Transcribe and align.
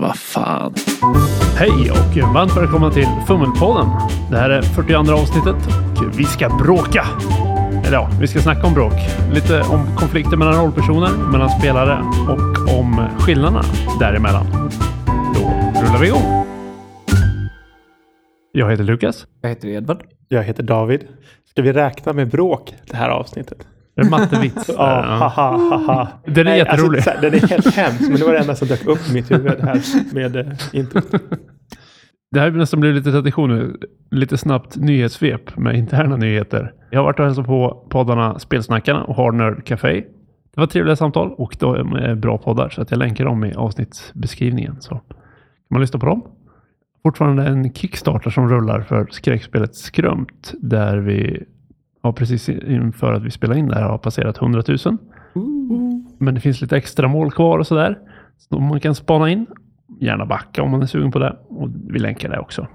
Vad 0.00 0.16
fan. 0.16 0.74
Hej 1.56 1.90
och 1.90 2.34
varmt 2.34 2.56
välkomna 2.56 2.90
till 2.90 3.08
Fummelpodden. 3.26 3.86
Det 4.30 4.36
här 4.36 4.50
är 4.50 4.62
42 4.62 5.12
avsnittet 5.12 5.56
och 5.96 6.18
vi 6.18 6.24
ska 6.24 6.48
bråka. 6.48 7.06
Eller 7.86 7.92
ja, 7.92 8.10
vi 8.20 8.26
ska 8.26 8.40
snacka 8.40 8.66
om 8.66 8.74
bråk. 8.74 8.92
Lite 9.32 9.60
om 9.60 9.96
konflikter 9.96 10.36
mellan 10.36 10.54
rollpersoner, 10.54 11.30
mellan 11.32 11.50
spelare 11.50 12.04
och 12.28 12.78
om 12.78 13.08
skillnaderna 13.18 13.62
däremellan. 14.00 14.46
Då 15.34 15.40
rullar 15.80 15.98
vi 16.00 16.06
igång. 16.06 16.44
Jag 18.52 18.70
heter 18.70 18.84
Lukas. 18.84 19.26
Jag 19.40 19.48
heter 19.48 19.68
Edvard. 19.68 20.04
Jag 20.28 20.42
heter 20.42 20.62
David. 20.62 21.00
Ska 21.50 21.62
vi 21.62 21.72
räkna 21.72 22.12
med 22.12 22.30
bråk 22.30 22.74
det 22.86 22.96
här 22.96 23.08
avsnittet? 23.08 23.66
Är 23.96 24.10
mattevits. 24.10 24.70
Ja, 24.76 25.00
haha, 25.02 25.56
haha. 25.56 26.08
Den 26.26 26.38
är 26.38 26.44
Nej, 26.44 26.58
jätterolig. 26.58 26.98
Alltså, 26.98 27.10
så 27.10 27.16
här, 27.16 27.30
den 27.30 27.34
är 27.34 27.48
helt 27.48 27.74
hemsk, 27.74 28.00
men 28.00 28.18
det 28.18 28.24
var 28.24 28.32
det 28.32 28.38
enda 28.38 28.54
som 28.54 28.68
dök 28.68 28.86
upp 28.86 29.10
i 29.10 29.14
mitt 29.14 29.30
huvud 29.30 29.60
här 29.60 29.80
med 30.14 30.36
eh, 30.36 30.46
introt. 30.72 31.10
Det 32.30 32.40
här 32.40 32.50
har 32.50 32.58
nästan 32.58 32.80
blivit 32.80 32.96
lite 32.96 33.10
tradition 33.10 33.50
nu. 33.50 33.76
Lite 34.10 34.38
snabbt 34.38 34.76
nyhetssvep 34.76 35.56
med 35.56 35.74
interna 35.76 36.16
nyheter. 36.16 36.72
Jag 36.90 36.98
har 36.98 37.04
varit 37.04 37.18
och 37.18 37.24
hälsat 37.24 37.46
på 37.46 37.86
poddarna 37.90 38.38
Spelsnackarna 38.38 39.04
och 39.04 39.16
Hard 39.16 39.34
Nerd 39.34 39.66
Café. 39.66 39.92
Det 40.54 40.60
var 40.60 40.66
trevliga 40.66 40.96
samtal 40.96 41.34
och 41.38 41.56
de 41.60 41.92
är 41.92 42.14
bra 42.14 42.38
poddar 42.38 42.68
så 42.68 42.82
att 42.82 42.90
jag 42.90 42.98
länkar 42.98 43.24
dem 43.24 43.44
i 43.44 43.54
avsnittsbeskrivningen. 43.54 44.76
Så 44.80 44.90
kan 44.94 45.16
man 45.70 45.80
lyssna 45.80 46.00
på 46.00 46.06
dem. 46.06 46.22
Fortfarande 47.02 47.46
en 47.46 47.72
Kickstarter 47.72 48.30
som 48.30 48.48
rullar 48.48 48.80
för 48.80 49.06
skräckspelet 49.10 49.74
Skrömt 49.74 50.54
där 50.60 50.96
vi 50.96 51.42
har 52.04 52.12
precis 52.12 52.48
inför 52.48 53.12
att 53.12 53.22
vi 53.22 53.30
spelar 53.30 53.56
in 53.56 53.68
det 53.68 53.74
här 53.74 53.88
har 53.88 53.98
passerat 53.98 54.42
100 54.42 54.62
000. 54.68 54.98
Men 56.18 56.34
det 56.34 56.40
finns 56.40 56.60
lite 56.60 56.76
extra 56.76 57.08
mål 57.08 57.30
kvar 57.30 57.58
och 57.58 57.66
sådär. 57.66 57.98
Så 58.38 58.58
man 58.58 58.80
kan 58.80 58.94
spana 58.94 59.30
in. 59.30 59.46
Gärna 60.00 60.26
backa 60.26 60.62
om 60.62 60.70
man 60.70 60.82
är 60.82 60.86
sugen 60.86 61.12
på 61.12 61.18
det. 61.18 61.36
Och 61.48 61.68
vi 61.88 61.98
länkar 61.98 62.28
det 62.28 62.38
också. 62.38 62.66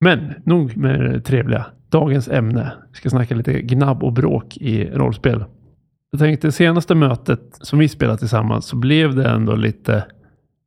Men 0.00 0.34
nog 0.44 0.76
med 0.76 1.00
det 1.00 1.20
trevliga. 1.20 1.66
Dagens 1.88 2.28
ämne. 2.28 2.72
Vi 2.90 2.96
ska 2.96 3.10
snacka 3.10 3.34
lite 3.34 3.62
gnabb 3.62 4.04
och 4.04 4.12
bråk 4.12 4.56
i 4.56 4.90
rollspel. 4.90 5.44
Jag 6.10 6.20
tänkte 6.20 6.52
senaste 6.52 6.94
mötet 6.94 7.58
som 7.60 7.78
vi 7.78 7.88
spelade 7.88 8.18
tillsammans 8.18 8.66
så 8.66 8.76
blev 8.76 9.14
det 9.14 9.28
ändå 9.28 9.54
lite 9.54 10.04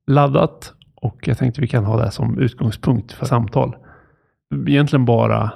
laddat. 0.07 0.73
Och 0.95 1.27
jag 1.27 1.37
tänkte 1.37 1.61
vi 1.61 1.67
kan 1.67 1.85
ha 1.85 2.03
det 2.03 2.11
som 2.11 2.39
utgångspunkt 2.39 3.11
för 3.11 3.25
samtal. 3.25 3.75
Egentligen 4.67 5.05
bara 5.05 5.51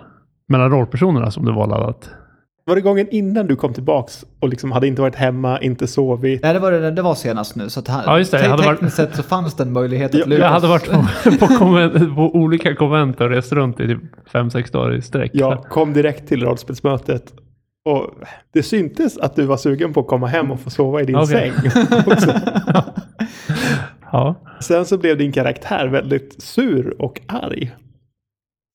mellan 0.54 0.72
rollpersonerna 0.72 1.32
som 1.32 1.46
det 1.46 1.52
var 1.52 1.68
laddat. 1.68 2.09
Var 2.66 2.76
det 2.76 2.82
gången 2.82 3.08
innan 3.12 3.48
du 3.48 3.56
kom 3.56 3.73
tillbaks 3.73 4.26
och 4.40 4.50
liksom 4.50 4.72
hade 4.72 4.88
inte 4.88 5.02
varit 5.02 5.16
hemma, 5.16 5.59
inte 5.62 5.88
sovit? 5.88 6.44
Nej, 6.44 6.54
det 6.54 6.59
var, 6.59 6.72
det, 6.72 6.92
det 6.92 7.02
var 7.02 7.16
senast 7.16 7.56
nu. 7.56 7.70
Så 7.70 7.80
att 7.80 7.88
han, 7.88 8.04
Ja, 8.06 8.18
just 8.18 8.32
det. 8.32 8.38
Jag 8.38 8.44
te- 8.46 8.50
hade 8.52 8.64
varit- 8.64 8.78
tekniskt 8.78 8.96
sett 8.96 9.16
så 9.16 9.24
fanns 9.24 9.56
det 9.56 9.64
en 9.64 9.74
möjlighet 9.74 10.16
att 10.16 10.20
Jag-. 10.28 10.40
Jag 10.40 10.50
hade 10.50 10.68
varit 10.68 10.92
på, 10.92 11.06
på, 11.40 11.48
konvent, 11.48 12.16
på 12.16 12.36
olika 12.36 12.76
konvent 12.76 13.22
och 13.22 13.30
rest 13.30 13.52
runt 13.52 13.80
i 13.80 13.88
typ 13.88 14.00
fem 14.31 14.50
sex 14.50 14.72
dagar 14.72 14.94
i 14.96 15.02
sträck. 15.02 15.31
Jag 15.34 15.64
kom 15.64 15.94
direkt 15.94 16.28
till 16.28 16.44
rollspelsmötet 16.46 17.34
och 17.90 18.09
det 18.54 18.64
syntes 18.64 19.18
att 19.18 19.36
du 19.36 19.46
var 19.46 19.58
sugen 19.58 19.94
på 19.94 20.00
att 20.00 20.08
komma 20.08 20.28
hem 20.28 20.52
och 20.52 20.59
få 20.59 20.70
sova 20.70 21.02
i 21.02 21.06
din 21.06 21.16
Okej. 21.16 21.52
säng. 21.62 21.72
också. 22.08 22.31
Ja. 24.12 24.36
Sen 24.59 24.86
så 24.86 24.98
blev 24.98 25.18
din 25.18 25.31
karaktär 25.31 25.88
väldigt 25.88 26.42
sur 26.44 27.02
och 27.02 27.22
arg. 27.28 27.72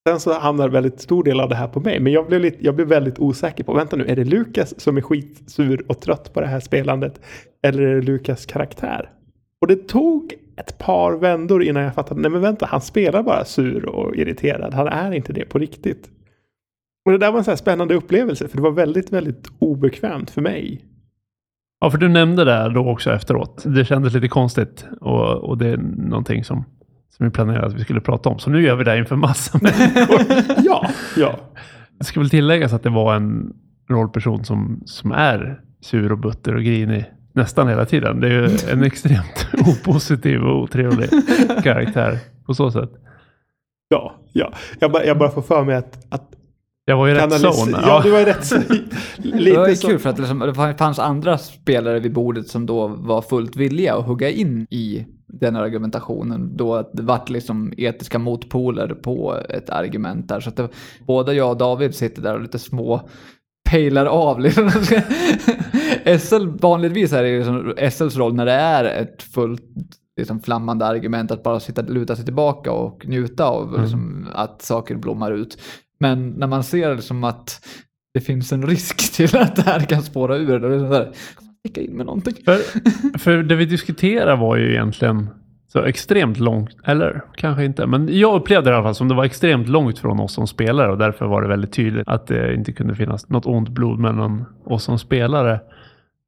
Sen 0.09 0.21
så 0.21 0.33
hamnar 0.33 0.69
väldigt 0.69 1.01
stor 1.01 1.25
del 1.25 1.41
av 1.41 1.49
det 1.49 1.55
här 1.55 1.69
på 1.69 1.81
mig. 1.81 2.01
Men 2.01 2.13
jag 2.13 2.27
blev, 2.27 2.41
lite, 2.41 2.65
jag 2.65 2.75
blev 2.75 2.89
väldigt 2.89 3.19
osäker 3.19 3.65
på, 3.65 3.75
vänta 3.75 3.97
nu, 3.97 4.05
är 4.07 4.17
det 4.17 4.25
Lukas 4.25 4.81
som 4.81 4.97
är 4.97 5.01
skitsur 5.01 5.85
och 5.89 6.01
trött 6.01 6.33
på 6.33 6.41
det 6.41 6.47
här 6.47 6.61
spelandet? 6.61 7.21
Eller 7.63 7.83
är 7.83 7.95
det 7.95 8.03
Lukas 8.03 8.47
karaktär? 8.47 9.11
Och 9.61 9.67
det 9.67 9.89
tog 9.89 10.35
ett 10.57 10.79
par 10.79 11.13
vändor 11.13 11.63
innan 11.63 11.83
jag 11.83 11.95
fattade, 11.95 12.21
nej 12.21 12.31
men 12.31 12.41
vänta, 12.41 12.67
han 12.67 12.81
spelar 12.81 13.23
bara 13.23 13.45
sur 13.45 13.87
och 13.87 14.17
irriterad. 14.17 14.75
Han 14.75 14.87
är 14.89 15.13
inte 15.13 15.33
det 15.33 15.45
på 15.45 15.59
riktigt. 15.59 16.11
Och 17.05 17.12
det 17.12 17.19
där 17.19 17.31
var 17.31 17.39
en 17.39 17.45
så 17.45 17.51
här 17.51 17.56
spännande 17.56 17.95
upplevelse, 17.95 18.49
för 18.49 18.56
det 18.56 18.62
var 18.62 18.71
väldigt, 18.71 19.12
väldigt 19.12 19.49
obekvämt 19.59 20.31
för 20.31 20.43
mig. 20.43 20.84
ja, 21.81 21.91
för 21.91 21.99
du 21.99 22.09
nämnde 22.09 22.45
det 22.45 22.72
då 22.75 22.91
också 22.91 23.11
efteråt. 23.11 23.65
Det 23.67 23.84
kändes 23.84 24.15
lite 24.15 24.28
konstigt 24.28 24.87
och, 25.01 25.37
och 25.37 25.59
det 25.59 25.69
är 25.69 25.77
någonting 25.97 26.45
som, 26.45 26.65
som 27.17 27.27
vi 27.27 27.31
planerade 27.33 27.67
att 27.67 27.75
vi 27.75 27.85
skulle 27.85 28.01
prata 28.01 28.29
om. 28.29 28.39
Så 28.39 28.51
nu 28.51 28.63
gör 28.63 28.77
vi 28.77 28.85
det 28.85 28.99
inför 28.99 29.17
massa 29.17 29.59
människor. 29.63 30.21
Ja, 30.65 30.91
ja. 31.17 31.39
Det 31.99 32.05
ska 32.05 32.21
väl 32.21 32.31
tilläggas 32.31 32.73
att 32.73 32.83
det 32.83 32.91
var 32.91 33.15
en 33.15 33.53
rollperson 33.91 34.45
som, 34.45 34.83
som 34.87 35.13
är 35.13 35.61
sur 35.81 36.13
och 36.13 36.19
butter 36.19 36.55
och 36.55 36.63
grinig 36.63 37.05
nästan 37.33 37.69
hela 37.69 37.85
tiden. 37.85 38.21
Det 38.21 38.27
är 38.27 38.31
ju 38.31 38.57
en 38.73 38.83
extremt 38.85 39.49
opositiv 39.67 40.41
och 40.43 40.63
otrevlig 40.63 41.11
karaktär 41.63 42.19
på 42.47 42.55
så 42.55 42.71
sätt. 42.71 42.91
Ja, 43.89 44.15
ja. 44.33 44.53
Jag, 44.79 44.93
bara, 44.93 45.05
jag 45.05 45.19
bara 45.19 45.31
får 45.31 45.43
för 45.43 45.65
mig 45.65 45.77
att, 45.77 46.07
att 46.15 46.31
Jag 46.85 46.97
var 46.97 47.09
i 47.09 47.15
rätt 47.15 47.41
zon. 47.41 47.75
Ja, 47.83 48.01
du 48.05 48.11
var 48.11 48.21
i 48.21 48.25
rätt 48.25 48.45
zon. 48.47 48.63
Det 49.17 49.31
var 49.31 49.39
ju 49.39 49.45
Lite 49.45 49.77
så. 49.77 49.89
kul 49.89 49.99
för 49.99 50.11
att 50.11 50.19
liksom, 50.19 50.39
det 50.39 50.75
fanns 50.79 50.99
andra 50.99 51.39
spelare 51.39 52.01
vid 52.01 52.13
bordet 52.13 52.49
som 52.49 52.67
då 52.67 52.87
var 52.89 53.23
fullt 53.23 53.57
villiga 53.57 53.95
att 53.97 54.05
hugga 54.07 54.31
in 54.31 54.67
i 54.71 55.07
den 55.28 55.56
här 55.56 55.62
argumentationen. 55.62 56.56
Då 56.56 56.91
det 56.93 57.03
vart 57.03 57.31
liksom 57.31 57.72
etiska 57.77 58.19
motpoler 58.19 58.89
på 58.89 59.37
ett 59.49 59.71
argument 59.71 60.28
där. 60.28 60.41
Så 60.41 60.49
att 60.49 60.56
det, 60.56 60.69
både 61.06 61.34
jag 61.34 61.50
och 61.50 61.56
David 61.56 61.94
sitter 61.94 62.22
där 62.22 62.34
och 62.34 62.43
lite 62.43 62.59
små 62.59 63.09
pejlar 63.71 64.06
av. 64.06 64.41
Liksom. 64.41 64.71
SL, 66.21 66.47
vanligtvis 66.61 67.12
är 67.12 67.22
det 67.22 67.39
liksom 67.39 67.75
SLs 67.91 68.16
roll 68.16 68.34
när 68.34 68.47
det 68.47 68.53
är 68.53 68.84
ett 68.84 69.22
fullt 69.22 69.62
liksom, 70.16 70.41
flammande 70.41 70.87
argument 70.87 71.31
att 71.31 71.43
bara 71.43 71.60
sitta 71.60 71.83
luta 71.83 72.16
sig 72.16 72.25
tillbaka 72.25 72.72
och 72.72 73.06
njuta 73.06 73.45
av 73.45 73.81
liksom, 73.83 74.27
att 74.33 74.62
saker 74.62 74.97
blommar 74.97 75.33
ut. 75.33 75.59
Men 76.00 76.31
när 76.31 76.47
man 76.47 76.65
ser 76.65 76.95
liksom 76.95 77.25
att 77.25 77.66
det 78.15 78.21
finns 78.21 78.53
en 78.53 78.66
risk 78.66 79.12
till 79.16 79.37
att 79.37 79.56
det 79.56 79.62
här 79.62 79.81
kan 79.81 80.03
spåra 80.03 80.37
ur, 80.37 80.59
då 80.60 80.66
är 80.66 80.71
det 80.71 80.81
så 80.81 80.95
här, 80.95 81.12
sticka 81.61 81.81
in 81.81 81.97
med 81.97 82.07
någonting. 82.07 82.35
För, 82.45 82.59
för 83.19 83.43
det 83.43 83.57
vi 83.57 83.65
diskuterade 83.65 84.37
var 84.37 84.57
ju 84.57 84.71
egentligen 84.71 85.29
så 85.73 85.83
extremt 85.83 86.39
långt, 86.39 86.77
eller 86.85 87.23
kanske 87.37 87.65
inte, 87.65 87.87
men 87.87 88.19
jag 88.19 88.35
upplevde 88.35 88.71
det 88.71 88.75
i 88.75 88.77
alla 88.77 88.85
fall 88.85 88.95
som 88.95 89.09
det 89.09 89.15
var 89.15 89.25
extremt 89.25 89.69
långt 89.69 89.99
från 89.99 90.21
oss 90.21 90.33
som 90.33 90.47
spelare 90.47 90.93
och 90.93 90.99
därför 90.99 91.27
var 91.27 91.43
det 91.43 91.49
väldigt 91.49 91.73
tydligt 91.73 92.09
att 92.09 92.27
det 92.27 92.55
inte 92.55 92.73
kunde 92.73 92.95
finnas 92.95 93.29
något 93.29 93.47
ont 93.47 93.69
blod 93.69 93.99
mellan 93.99 94.45
oss 94.65 94.85
som 94.85 94.99
spelare. 94.99 95.61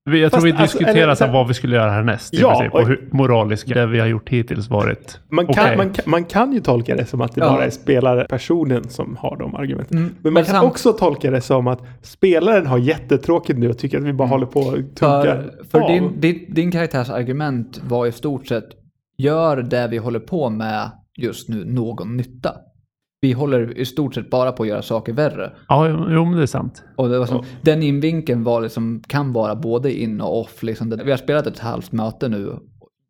Vi- 0.04 0.20
Jag 0.22 0.30
Fast 0.30 0.42
tror 0.42 0.52
vi 0.52 0.58
alltså, 0.58 0.78
diskuterade 0.78 1.02
eller 1.02 1.14
så 1.14 1.18
så 1.18 1.24
här- 1.24 1.32
här, 1.32 1.38
vad 1.38 1.48
vi 1.48 1.54
skulle 1.54 1.76
göra 1.76 1.90
härnäst. 1.90 2.34
Ja, 2.34 2.50
princip, 2.58 2.74
och- 2.74 2.80
och 2.80 2.86
hur 2.86 3.08
moraliskt 3.12 3.68
det 3.74 3.86
vi 3.86 4.00
har 4.00 4.06
gjort 4.06 4.28
hittills 4.28 4.70
varit. 4.70 5.20
Man 5.30 5.46
kan, 5.46 5.64
okej. 5.64 5.76
man, 5.76 5.90
kan, 5.90 6.04
man 6.10 6.24
kan 6.24 6.52
ju 6.52 6.60
tolka 6.60 6.96
det 6.96 7.04
som 7.04 7.20
att 7.20 7.34
det 7.34 7.40
Ja. 7.40 7.48
bara 7.52 7.64
är 7.64 7.70
spelarpersonen 7.70 8.88
som 8.88 9.16
har 9.16 9.36
de 9.36 9.54
argumenten. 9.54 9.98
Mm, 9.98 10.14
Men 10.22 10.32
man 10.32 10.44
kan 10.44 10.54
samt- 10.54 10.66
också 10.66 10.92
tolka 10.92 11.30
det 11.30 11.40
som 11.40 11.66
att 11.66 11.80
spelaren 12.02 12.66
har 12.66 12.78
jättetråkigt 12.78 13.58
nu 13.58 13.68
och 13.70 13.78
tycker 13.78 13.98
att 13.98 14.04
vi 14.04 14.12
bara 14.12 14.28
håller 14.28 14.46
på 14.46 14.60
och 14.60 14.76
tuggar 14.94 15.50
För, 15.58 15.64
för 15.70 15.80
av. 15.80 15.88
din, 15.88 16.20
din, 16.20 16.44
din 16.54 16.70
karaktärs 16.72 17.10
argument 17.10 17.80
var 17.88 18.06
i 18.06 18.12
stort 18.12 18.46
sett, 18.46 18.68
gör 19.18 19.56
det 19.62 19.88
vi 19.90 19.96
håller 19.98 20.20
på 20.20 20.50
med 20.50 20.90
just 21.16 21.48
nu 21.48 21.64
någon 21.64 22.16
nytta? 22.16 22.54
Vi 23.22 23.32
håller 23.32 23.78
i 23.78 23.84
stort 23.84 24.14
sett 24.14 24.30
bara 24.30 24.52
på 24.52 24.62
att 24.62 24.68
göra 24.68 24.82
saker 24.82 25.12
värre. 25.12 25.52
Ja, 25.68 25.88
jo, 25.88 26.24
men 26.24 26.36
det 26.36 26.42
är 26.42 26.46
sant. 26.46 26.82
Och 26.96 27.08
det 27.08 27.18
var 27.18 27.26
som, 27.26 27.44
Den 27.62 27.82
invinkeln 27.82 28.44
var 28.44 28.60
liksom, 28.60 29.02
kan 29.08 29.32
vara 29.32 29.54
både 29.56 29.92
in 29.92 30.20
och 30.20 30.40
off. 30.40 30.62
Liksom. 30.62 31.00
Vi 31.04 31.10
har 31.10 31.18
spelat 31.18 31.46
ett 31.46 31.58
halvt 31.58 31.92
möte 31.92 32.28
nu. 32.28 32.58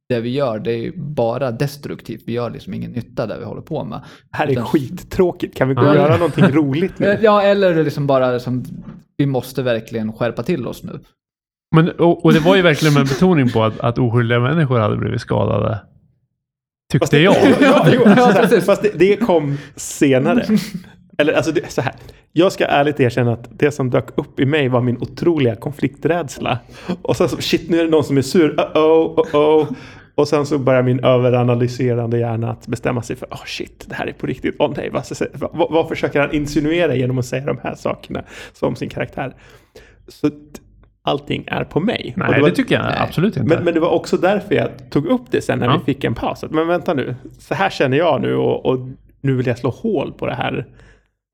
Det 0.09 0.21
vi 0.21 0.31
gör, 0.31 0.59
det 0.59 0.73
är 0.73 0.93
bara 0.97 1.51
destruktivt. 1.51 2.23
Vi 2.27 2.33
gör 2.33 2.51
liksom 2.51 2.75
ingen 2.75 2.91
nytta 2.91 3.27
där 3.27 3.39
vi 3.39 3.45
håller 3.45 3.63
på 3.63 3.85
med. 3.85 4.01
Det 4.31 4.37
här 4.37 4.47
är 4.47 4.53
Utan- 4.53 4.65
skittråkigt. 4.65 5.57
Kan 5.57 5.69
vi 5.69 5.75
gå 5.75 5.83
och 5.83 5.95
göra 5.95 6.17
någonting 6.17 6.45
roligt 6.45 6.99
nu? 6.99 7.19
Ja, 7.23 7.43
eller 7.43 7.85
liksom 7.85 8.07
bara 8.07 8.33
liksom, 8.33 8.65
vi 9.17 9.27
måste 9.27 9.63
verkligen 9.63 10.13
skärpa 10.13 10.43
till 10.43 10.67
oss 10.67 10.85
nu. 10.85 11.01
Men, 11.77 11.91
och, 11.91 12.25
och 12.25 12.33
det 12.33 12.41
var 12.41 12.57
ju 12.57 12.63
verkligen 12.63 12.95
med 12.95 13.03
betoning 13.07 13.49
på 13.49 13.63
att, 13.65 13.81
att 13.81 13.99
oskyldiga 13.99 14.41
människor 14.41 14.79
hade 14.79 14.97
blivit 14.97 15.21
skadade. 15.21 15.81
Tyckte 16.91 17.19
jag. 17.19 17.37
ja, 17.61 17.87
jo, 17.93 18.61
fast 18.61 18.83
det, 18.83 18.91
det 18.95 19.17
kom 19.17 19.59
senare. 19.77 20.47
Eller 21.19 21.33
alltså 21.33 21.53
det, 21.53 21.73
så 21.73 21.81
här. 21.81 21.95
Jag 22.33 22.53
ska 22.53 22.65
ärligt 22.65 23.01
erkänna 23.01 23.33
att 23.33 23.49
det 23.51 23.71
som 23.71 23.91
dök 23.91 24.19
upp 24.19 24.41
i 24.41 24.47
mig 24.47 24.69
var 24.69 24.81
min 24.81 24.97
otroliga 24.97 25.57
konflikträdsla. 25.57 26.59
Och 27.03 27.17
sen 27.17 27.29
så, 27.29 27.37
shit 27.37 27.71
nu 27.71 27.81
är 27.81 27.85
det 27.85 27.91
någon 27.91 28.05
som 28.05 28.19
är 28.19 28.23
sur, 28.23 28.57
uh-oh, 28.57 29.17
uh-oh. 29.17 29.75
Och 30.15 30.29
sen 30.29 30.47
så 30.47 30.59
börjar 30.59 30.83
min 30.83 31.05
överanalyserande 31.05 32.19
hjärna 32.19 32.51
att 32.51 32.67
bestämma 32.67 33.03
sig 33.03 33.17
för, 33.17 33.27
oh 33.27 33.45
shit, 33.47 33.85
det 33.89 33.95
här 33.95 34.07
är 34.07 34.13
på 34.13 34.27
riktigt, 34.27 34.55
åh 34.59 34.73
nej, 34.77 34.91
vad, 34.91 35.05
vad, 35.53 35.71
vad 35.71 35.89
försöker 35.89 36.21
han 36.21 36.35
insinuera 36.35 36.95
genom 36.95 37.19
att 37.19 37.27
säga 37.27 37.45
de 37.45 37.59
här 37.63 37.75
sakerna 37.75 38.25
som 38.53 38.77
sin 38.77 38.89
karaktär? 38.89 39.35
Så 40.09 40.31
allting 41.03 41.45
är 41.47 41.65
på 41.65 41.81
mig. 41.81 42.15
Nej, 42.17 42.41
var- 42.41 42.49
det 42.49 42.55
tycker 42.55 42.75
jag 42.75 42.85
Nej. 42.85 42.97
absolut 42.99 43.37
inte. 43.37 43.55
men, 43.55 43.65
men 43.65 43.75
det 43.75 43.81
var 43.81 43.89
också 43.91 44.17
därför 44.17 44.55
jag 44.55 44.91
tog 44.91 45.07
upp 45.07 45.23
det 45.31 45.41
sen 45.43 45.59
när 45.59 45.67
Ja. 45.67 45.81
vi 45.87 45.95
fick 45.95 46.05
en 46.05 46.15
paus. 46.15 46.45
Att, 46.45 46.51
men 46.51 46.69
vänta 46.69 46.95
nu, 46.95 47.15
så 47.39 47.55
här 47.55 47.71
känner 47.71 47.97
jag 47.97 48.21
nu 48.21 48.35
och, 48.35 48.67
och 48.67 48.89
nu 49.21 49.35
vill 49.37 49.47
jag 49.47 49.59
slå 49.59 49.71
hål 49.71 50.13
på 50.13 50.27
det 50.27 50.35
här, 50.35 50.67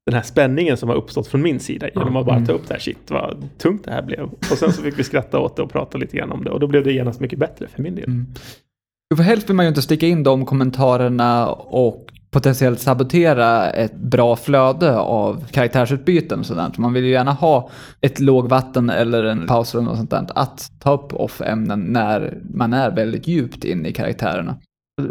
den 0.06 0.14
här 0.14 0.22
spänningen 0.22 0.76
som 0.76 0.88
har 0.88 0.96
uppstått 0.96 1.26
från 1.28 1.42
min 1.42 1.60
sida 1.60 1.88
genom 1.88 2.16
att 2.16 2.26
bara 2.26 2.40
ta 2.46 2.52
upp 2.52 2.68
det 2.68 2.74
här. 2.74 2.80
Shit 2.80 3.10
vad 3.10 3.48
tungt 3.58 3.84
det 3.84 3.90
här 3.92 4.02
blev. 4.02 4.22
Och 4.22 4.58
sen 4.58 4.72
så 4.72 4.82
fick 4.82 4.98
vi 4.98 5.04
skratta 5.04 5.38
åt 5.38 5.56
det 5.56 5.62
och 5.62 5.70
prata 5.72 5.98
lite 5.98 6.16
grann 6.16 6.32
om 6.32 6.44
det 6.44 6.50
och 6.50 6.60
då 6.60 6.66
blev 6.66 6.84
det 6.84 6.92
genast 6.92 7.20
mycket 7.20 7.38
bättre 7.38 7.66
för 7.68 7.82
min 7.82 7.94
del. 7.94 8.04
Mm. 8.04 8.26
För 9.16 9.22
helst 9.22 9.48
vill 9.48 9.56
man 9.56 9.64
ju 9.64 9.68
inte 9.68 9.82
sticka 9.82 10.06
in 10.06 10.22
de 10.22 10.46
kommentarerna 10.46 11.48
och 11.52 12.12
potentiellt 12.36 12.80
sabotera 12.80 13.70
ett 13.70 13.96
bra 13.96 14.36
flöde 14.36 14.98
av 14.98 15.44
karaktärsutbyten 15.50 16.38
och 16.38 16.46
sådant. 16.46 16.78
Man 16.78 16.92
vill 16.92 17.04
ju 17.04 17.10
gärna 17.10 17.32
ha 17.32 17.70
ett 18.00 18.20
lågvatten 18.20 18.90
eller 18.90 19.24
en 19.24 19.46
pausrum 19.46 19.88
och 19.88 19.96
sånt 19.96 20.10
där 20.10 20.26
att 20.34 20.72
ta 20.80 20.92
upp 20.92 21.12
off-ämnen 21.12 21.80
när 21.80 22.38
man 22.54 22.72
är 22.72 22.90
väldigt 22.90 23.26
djupt 23.28 23.64
inne 23.64 23.88
i 23.88 23.92
karaktärerna. 23.92 24.56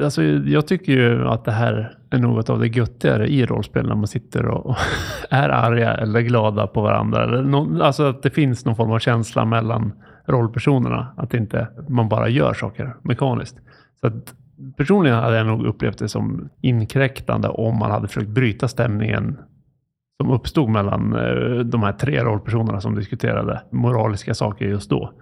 Alltså, 0.04 0.24
jag 0.24 0.68
tycker 0.68 0.94
ju 0.94 1.27
att 1.27 1.45
det 1.45 1.51
här 1.51 1.98
är 2.10 2.18
något 2.18 2.50
av 2.50 2.60
det 2.60 2.68
göttigare 2.68 3.28
i 3.28 3.45
rollspel 3.45 3.88
när 3.88 3.95
man 3.95 4.07
sitter 4.07 4.45
och 4.45 4.75
är 5.30 5.50
arga 5.50 5.94
eller 5.94 6.21
glada 6.21 6.68
på 6.68 6.81
varandra. 6.81 7.86
Alltså 7.86 8.04
att 8.04 8.24
det 8.24 8.30
finns 8.30 8.66
någon 8.66 8.75
form 8.75 8.92
av 8.92 9.00
känsla 9.00 9.45
mellan 9.45 9.92
rollpersonerna. 10.28 11.13
Att 11.18 11.33
inte 11.33 11.68
man 11.89 12.10
bara 12.10 12.30
gör 12.30 12.54
saker 12.54 12.95
mekaniskt. 13.04 13.57
Så 14.01 14.07
att 14.07 14.33
personligen 14.78 15.18
hade 15.18 15.38
jag 15.38 15.48
nog 15.48 15.66
upplevt 15.66 15.98
det 15.98 16.10
som 16.10 16.50
inkräktande 16.62 17.48
om 17.48 17.78
man 17.80 17.92
hade 17.92 18.07
försökt 18.07 18.30
bryta 18.30 18.68
stämningen 18.68 19.38
som 20.22 20.31
uppstod 20.31 20.69
mellan 20.69 21.13
eh, 21.13 21.60
de 21.60 21.84
här 21.84 21.94
tre 21.94 22.24
rollpersonerna 22.24 22.81
som 22.81 22.96
diskuterade 22.96 23.62
moraliska 23.72 24.34
saker 24.34 24.66
just 24.66 24.90
då. 24.90 25.13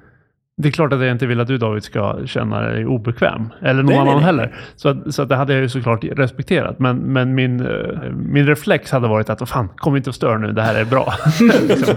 Det 0.58 0.68
är 0.68 0.72
klart 0.72 0.94
att 0.94 1.00
jag 1.00 1.12
inte 1.12 1.26
vill 1.26 1.40
att 1.40 1.48
du 1.48 1.58
David 1.58 1.84
ska 1.84 2.26
känna 2.26 2.62
dig 2.62 2.86
obekväm. 2.86 3.50
Eller 3.62 3.84
någon 3.84 3.86
Nej, 3.86 3.98
annan 3.98 4.16
nej, 4.16 4.24
heller. 4.24 4.56
Så, 4.76 4.90
att, 4.90 5.16
så 5.16 5.22
att 5.22 5.30
det 5.30 5.36
hade 5.36 5.54
jag 5.54 5.62
ju 5.62 5.70
såklart 5.70 6.04
respekterat. 6.04 6.80
Men, 6.80 6.98
men 6.98 7.36
min, 7.36 7.60
eh, 7.60 8.12
min 8.12 8.48
reflex 8.48 8.92
hade 8.92 9.08
varit 9.08 9.30
att 9.30 9.50
fan, 9.50 9.70
kom 9.76 9.96
inte 9.96 10.10
och 10.10 10.16
stör 10.16 10.38
nu, 10.38 10.52
det 10.52 10.62
här 10.62 10.76
är 10.76 10.86
bra. 10.86 11.14
liksom. 11.68 11.96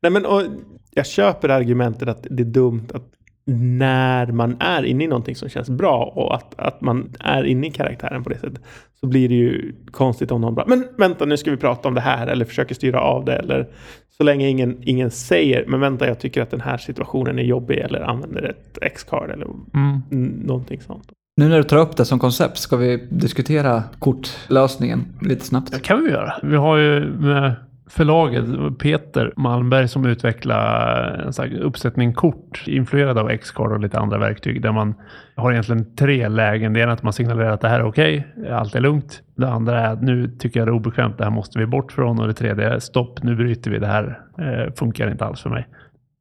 Nej, 0.00 0.12
men, 0.12 0.26
och 0.26 0.42
jag 0.90 1.06
köper 1.06 1.48
argumentet 1.48 2.08
att 2.08 2.26
det 2.30 2.42
är 2.42 2.44
dumt 2.44 2.86
att 2.94 3.04
när 3.54 4.26
man 4.26 4.56
är 4.60 4.82
inne 4.82 5.04
i 5.04 5.06
någonting 5.06 5.36
som 5.36 5.48
känns 5.48 5.70
bra 5.70 6.12
och 6.14 6.34
att, 6.34 6.54
att 6.58 6.80
man 6.80 7.12
är 7.20 7.44
inne 7.44 7.66
i 7.66 7.70
karaktären 7.70 8.24
på 8.24 8.30
det 8.30 8.38
sättet 8.38 8.60
så 9.00 9.06
blir 9.06 9.28
det 9.28 9.34
ju 9.34 9.74
konstigt 9.90 10.30
om 10.30 10.40
någon 10.40 10.54
bara 10.54 10.66
men 10.66 10.84
vänta 10.98 11.24
nu 11.24 11.36
ska 11.36 11.50
vi 11.50 11.56
prata 11.56 11.88
om 11.88 11.94
det 11.94 12.00
här 12.00 12.26
eller 12.26 12.44
försöker 12.44 12.74
styra 12.74 13.00
av 13.00 13.24
det 13.24 13.36
eller 13.36 13.68
så 14.16 14.22
länge 14.24 14.48
ingen, 14.48 14.78
ingen 14.82 15.10
säger 15.10 15.64
men 15.66 15.80
vänta 15.80 16.06
jag 16.06 16.18
tycker 16.18 16.42
att 16.42 16.50
den 16.50 16.60
här 16.60 16.78
situationen 16.78 17.38
är 17.38 17.42
jobbig 17.42 17.78
eller 17.78 18.00
använder 18.00 18.42
ett 18.42 18.78
X-card 18.82 19.30
eller 19.30 19.46
Mm. 19.74 20.00
någonting 20.46 20.80
sånt. 20.80 21.08
Nu 21.36 21.48
när 21.48 21.56
du 21.56 21.62
tar 21.64 21.76
upp 21.76 21.96
det 21.96 22.04
som 22.04 22.18
koncept, 22.18 22.58
ska 22.58 22.76
vi 22.76 23.06
diskutera 23.10 23.82
kortlösningen 23.98 25.04
lite 25.22 25.44
snabbt? 25.44 25.72
Det 25.72 25.82
kan 25.82 26.04
vi 26.04 26.10
göra. 26.10 26.34
Vi 26.42 26.56
har 26.56 26.76
ju 26.76 27.00
med 27.10 27.54
förlaget 27.88 28.44
Peter 28.78 29.32
Malmberg 29.36 29.88
som 29.88 30.06
utvecklade 30.06 31.18
eh, 31.18 31.26
en 31.26 31.32
sån 31.32 31.52
uppsättning 31.52 32.12
kort 32.12 32.64
influerad 32.66 33.18
av 33.18 33.30
X-card 33.30 33.72
och 33.72 33.80
lite 33.80 33.98
andra 33.98 34.18
verktyg 34.18 34.62
där 34.62 34.72
man 34.72 34.94
har 35.34 35.52
egentligen 35.52 35.96
tre 35.96 36.28
lägen. 36.28 36.72
Det 36.72 36.80
ena 36.80 36.90
är 36.90 36.94
att 36.94 37.02
man 37.02 37.12
signalerar 37.12 37.50
att 37.50 37.60
det 37.60 37.68
här 37.68 37.80
är 37.80 37.86
okej, 37.86 38.26
allt 38.50 38.74
är 38.74 38.80
lugnt. 38.80 39.22
Det 39.36 39.48
andra 39.48 39.80
är 39.80 39.92
att 39.92 40.02
nu 40.02 40.28
tycker 40.38 40.60
jag 40.60 40.66
det 40.66 40.70
är 40.70 40.76
obekvämt, 40.76 41.18
det 41.18 41.24
här 41.24 41.30
måste 41.30 41.58
vi 41.58 41.66
bort 41.66 41.92
från 41.92 42.20
och 42.20 42.26
det 42.26 42.34
tredje 42.34 42.68
är 42.68 42.78
stopp, 42.78 43.22
nu 43.22 43.36
bryter 43.36 43.70
vi 43.70 43.78
det 43.78 43.86
här, 43.86 44.20
eh, 44.38 44.74
funkar 44.74 45.10
inte 45.10 45.24
alls 45.24 45.42
för 45.42 45.50
mig. 45.50 45.66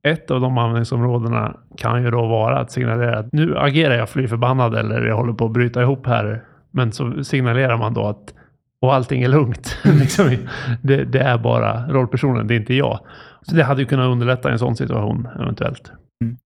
Ett 0.08 0.31
av 0.31 0.42
de 0.42 0.58
användningsområdena 0.58 1.58
kan 1.78 2.04
ju 2.04 2.12
då 2.12 2.28
vara 2.28 2.60
att 2.60 2.72
signalera 2.72 3.20
att 3.20 3.34
nu 3.34 3.58
agerar 3.58 3.96
jag 3.96 4.10
fly 4.10 4.28
förbannad 4.28 4.75
eller 4.75 5.06
jag 5.06 5.16
håller 5.16 5.34
på 5.34 5.46
att 5.46 5.52
bryta 5.52 5.81
ihop 5.81 6.08
här. 6.08 6.44
Men 6.72 6.92
så 6.92 7.24
signalerar 7.24 7.78
man 7.78 7.94
då 7.94 8.08
att 8.08 8.34
och 8.81 8.94
allting 8.94 9.24
är 9.24 9.27
lugnt. 9.27 9.77
liksom, 9.83 10.38
det, 10.81 11.03
det 11.03 11.19
är 11.19 11.38
bara 11.38 11.88
rollpersonen, 11.88 12.47
det 12.47 12.53
är 12.53 12.59
inte 12.59 12.74
jag. 12.74 13.00
Så 13.41 13.56
det 13.56 13.63
hade 13.63 13.81
ju 13.81 13.88
kunnat 13.88 14.12
underlätta 14.12 14.51
en 14.51 14.59
sån 14.59 14.75
situation 14.75 15.27
eventuellt. 15.39 15.91
Mm. 16.24 16.38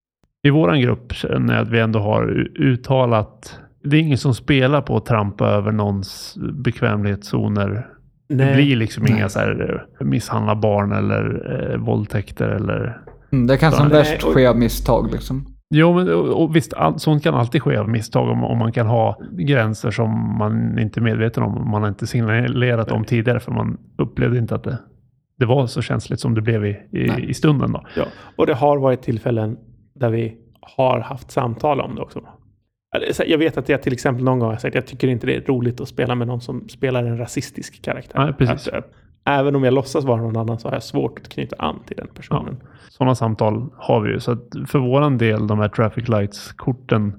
I 0.44 0.50
våran 0.50 0.82
grupp 0.82 1.14
känner 1.14 1.54
jag 1.54 1.62
att 1.62 1.70
vi 1.70 1.80
ändå 1.80 2.00
har 2.00 2.48
uttalat 2.56 3.60
det 3.84 3.98
är 3.98 4.02
ingen 4.02 4.18
som 4.18 4.34
spelar 4.34 4.82
på 4.82 4.98
att 4.98 5.06
trampa 5.06 5.48
över 5.48 5.72
någons 5.72 6.38
bekvämlighetszoner. 6.54 7.88
Det 8.28 8.54
blir 8.56 8.76
liksom 8.76 9.04
Nej. 9.04 9.14
inga 9.14 9.30
så 9.30 9.40
här 9.40 9.86
eh, 10.00 10.06
misshandla 10.06 10.56
barn 10.56 10.92
eller 10.92 11.52
eh, 11.72 11.78
våldtäkter 11.78 12.48
eller 12.48 13.02
Mm, 13.34 13.48
det 13.48 13.58
kan 13.58 13.72
som 13.72 13.88
Nej, 13.88 13.98
värst 13.98 14.24
ske 14.24 14.48
av 14.48 14.58
misstag 14.58 15.12
liksom. 15.12 15.51
Jo, 15.74 15.94
men 15.94 16.14
och, 16.14 16.56
visst, 16.56 16.74
all, 16.74 17.00
sånt 17.00 17.24
kan 17.24 17.34
alltid 17.34 17.62
ske 17.62 17.78
av 17.78 17.90
misstag 17.90 18.30
om, 18.30 18.44
om 18.44 18.58
man 18.58 18.72
kan 18.72 18.88
ha 18.88 19.22
gränser 19.32 19.92
som 19.92 20.38
man 20.38 20.80
inte 20.80 21.00
är 21.00 21.02
medveten 21.02 21.44
om. 21.44 21.72
Man 21.72 21.82
har 21.82 21.90
inte 21.90 22.08
signalerat 22.08 22.92
om 22.92 23.06
tidigare 23.06 23.40
för 23.40 23.52
man 23.52 23.78
upplevde 23.98 24.38
inte 24.38 24.56
att 24.56 24.64
det, 24.64 24.78
det 25.38 25.46
var 25.46 25.68
så 25.68 25.82
känsligt 25.82 26.20
som 26.20 26.36
det 26.36 26.42
blev 26.42 26.66
i, 26.66 26.70
i, 26.70 27.08
Nej. 27.08 27.30
i 27.30 27.34
stunden. 27.34 27.72
Då. 27.72 27.84
Ja, 27.96 28.06
och 28.36 28.48
det 28.48 28.54
har 28.54 28.78
varit 28.78 29.02
tillfällen 29.02 29.58
där 29.96 30.10
vi 30.10 30.38
har 30.62 31.00
haft 31.00 31.32
samtal 31.32 31.82
om 31.82 31.96
det 31.96 32.02
också. 32.02 32.22
Jag 33.28 33.38
vet 33.38 33.58
att 33.58 33.70
jag 33.70 33.82
till 33.82 33.94
exempel 33.94 34.24
någon 34.24 34.40
gång 34.40 34.50
har 34.50 34.58
sagt 34.58 34.66
att 34.66 34.76
jag 34.76 34.86
tycker 34.86 35.08
inte 35.08 35.28
det 35.28 35.36
är 35.36 35.42
roligt 35.42 35.82
att 35.82 35.88
spela 35.88 36.16
med 36.16 36.28
någon 36.28 36.42
som 36.42 36.70
spelar 36.70 37.04
en 37.04 37.18
rasistisk 37.18 37.82
karaktär. 37.82 38.20
Nej, 38.26 38.34
precis. 38.34 38.68
Att, 38.68 38.74
att, 38.74 38.92
även 39.26 39.56
om 39.56 39.64
jag 39.64 39.74
låtsas 39.74 40.06
vara 40.06 40.22
någon 40.22 40.38
annan 40.38 40.60
så 40.60 40.68
har 40.68 40.76
jag 40.76 40.84
svårt 40.84 41.20
att 41.20 41.30
knyta 41.30 41.56
an 41.60 41.80
till 41.88 41.98
den 41.98 42.08
personen. 42.16 42.58
Sådana 42.90 43.16
samtal 43.16 43.70
har 43.78 44.02
vi 44.02 44.10
ju. 44.12 44.20
Så 44.20 44.38
för 44.68 44.80
våran 44.80 45.18
del, 45.18 45.48
de 45.48 45.60
här 45.60 45.68
traffic 45.70 46.08
lights-korten 46.08 47.14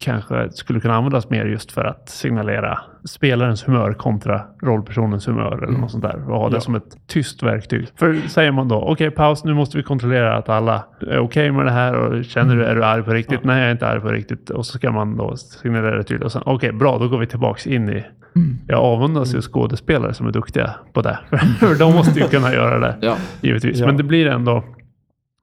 kanske 0.00 0.50
skulle 0.50 0.80
kunna 0.80 0.94
användas 0.94 1.30
mer 1.30 1.44
just 1.46 1.72
för 1.72 1.84
att 1.84 2.08
signalera 2.08 2.78
spelarens 3.04 3.68
humör 3.68 3.92
kontra 3.94 4.42
rollpersonens 4.62 5.28
humör 5.28 5.52
eller 5.56 5.66
Mm. 5.68 5.80
något 5.80 5.90
sånt 5.90 6.02
där. 6.04 6.30
Och 6.30 6.38
ha 6.40 6.48
det 6.48 6.56
Ja. 6.56 6.60
som 6.60 6.74
ett 6.74 6.96
tyst 7.06 7.42
verktyg. 7.42 7.88
För 7.96 8.14
säger 8.28 8.52
man 8.52 8.68
då, 8.68 8.76
okej 8.76 9.10
paus, 9.10 9.44
nu 9.44 9.54
måste 9.54 9.76
vi 9.76 9.82
kontrollera 9.82 10.36
att 10.36 10.48
alla 10.48 10.84
är 11.00 11.18
okej 11.18 11.52
med 11.52 11.66
det 11.66 11.70
här 11.72 11.94
och 11.94 12.24
känner 12.24 12.56
du, 12.56 12.64
är 12.64 12.74
du 12.74 12.84
arg 12.84 13.02
på 13.02 13.10
riktigt? 13.10 13.44
Nej, 13.44 13.58
jag 13.58 13.66
är 13.68 13.72
inte 13.72 13.86
arg 13.88 14.00
på 14.00 14.08
riktigt. 14.08 14.50
Och 14.50 14.66
så 14.66 14.78
ska 14.78 14.90
man 14.92 15.16
då 15.16 15.36
signalera 15.36 15.96
det 15.96 16.04
tydligt. 16.04 16.24
Och 16.24 16.32
sen, 16.32 16.42
okej, 16.46 16.72
bra, 16.72 16.98
då 16.98 17.08
går 17.08 17.18
vi 17.18 17.26
tillbaks 17.26 17.66
in 17.66 17.88
i... 17.88 18.04
Mm. 18.36 18.58
Jag 18.68 18.78
avundas 18.80 19.34
ju 19.34 19.40
skådespelare 19.40 20.14
som 20.14 20.26
är 20.26 20.32
duktiga 20.32 20.74
på 20.92 21.02
det. 21.02 21.18
För 21.60 21.78
de 21.78 21.92
måste 21.94 22.20
ju 22.20 22.26
kunna 22.26 22.52
göra 22.54 22.78
det, 22.78 22.96
Ja. 23.00 23.16
givetvis. 23.40 23.78
Ja. 23.78 23.86
Men 23.86 23.96
det 23.96 24.02
blir 24.02 24.26
ändå... 24.26 24.64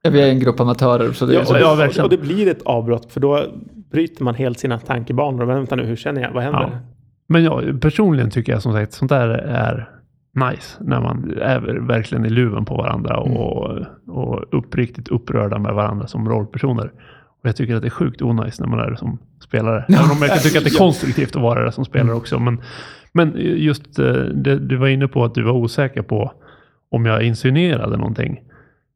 Ja, 0.02 0.10
Vi 0.10 0.20
är 0.22 0.28
en 0.28 0.40
grupp 0.40 0.60
amatörer 0.60 1.12
så 1.12 1.26
det 1.26 1.34
är 1.34 1.38
Ja, 1.38 1.44
så. 1.44 1.54
och, 1.54 1.60
ja, 1.60 1.70
det, 1.70 1.76
verkligen. 1.76 2.04
och 2.04 2.10
det 2.10 2.18
blir 2.18 2.48
ett 2.48 2.62
avbrott 2.62 3.12
för 3.12 3.20
då 3.20 3.44
bryter 3.90 4.24
man 4.24 4.34
helt 4.34 4.58
sina 4.58 4.78
tankebanor. 4.78 5.46
Men 5.46 5.56
vänta 5.56 5.76
nu, 5.76 5.84
hur 5.84 5.96
känner 5.96 6.20
jag? 6.22 6.32
Vad 6.32 6.42
händer? 6.42 6.60
Ja. 6.60 6.78
Men 7.28 7.44
jag 7.44 7.80
personligen 7.80 8.30
tycker 8.30 8.52
jag 8.52 8.62
som 8.62 8.72
sagt 8.72 8.92
sånt 8.92 9.08
där 9.08 9.28
är 9.28 9.88
nice. 10.50 10.78
När 10.84 11.00
man 11.00 11.32
är 11.40 11.60
verkligen 11.86 12.24
i 12.26 12.28
luven 12.30 12.64
på 12.64 12.76
varandra 12.76 13.16
och, 13.16 13.78
och 14.08 14.44
uppriktigt 14.58 15.08
upprörda 15.08 15.58
med 15.58 15.74
varandra 15.74 16.06
som 16.06 16.28
rollpersoner. 16.28 16.90
Och 17.46 17.48
jag 17.48 17.56
tycker 17.56 17.74
att 17.76 17.82
det 17.82 17.88
är 17.88 17.90
sjukt 17.90 18.22
onajs 18.22 18.60
när 18.60 18.66
man 18.66 18.78
är 18.80 18.90
det 18.90 18.96
som 18.96 19.18
spelare. 19.44 19.84
Även 19.88 20.10
om 20.10 20.16
jag 20.20 20.28
kan 20.30 20.38
tycka 20.38 20.58
att 20.58 20.64
det 20.64 20.70
är 20.74 20.78
konstruktivt 20.78 21.36
att 21.36 21.42
vara 21.42 21.64
det 21.64 21.72
som 21.72 21.84
spelare 21.84 22.16
också. 22.16 22.38
Men, 22.38 22.60
men 23.12 23.32
just 23.36 23.98
eh, 23.98 24.12
det, 24.14 24.58
du 24.58 24.76
var 24.76 24.88
inne 24.88 25.08
på 25.08 25.24
att 25.24 25.34
du 25.34 25.42
var 25.42 25.52
osäker 25.52 26.02
på 26.02 26.32
om 26.90 27.06
jag 27.06 27.22
insinuerade 27.22 27.96
någonting. 27.96 28.40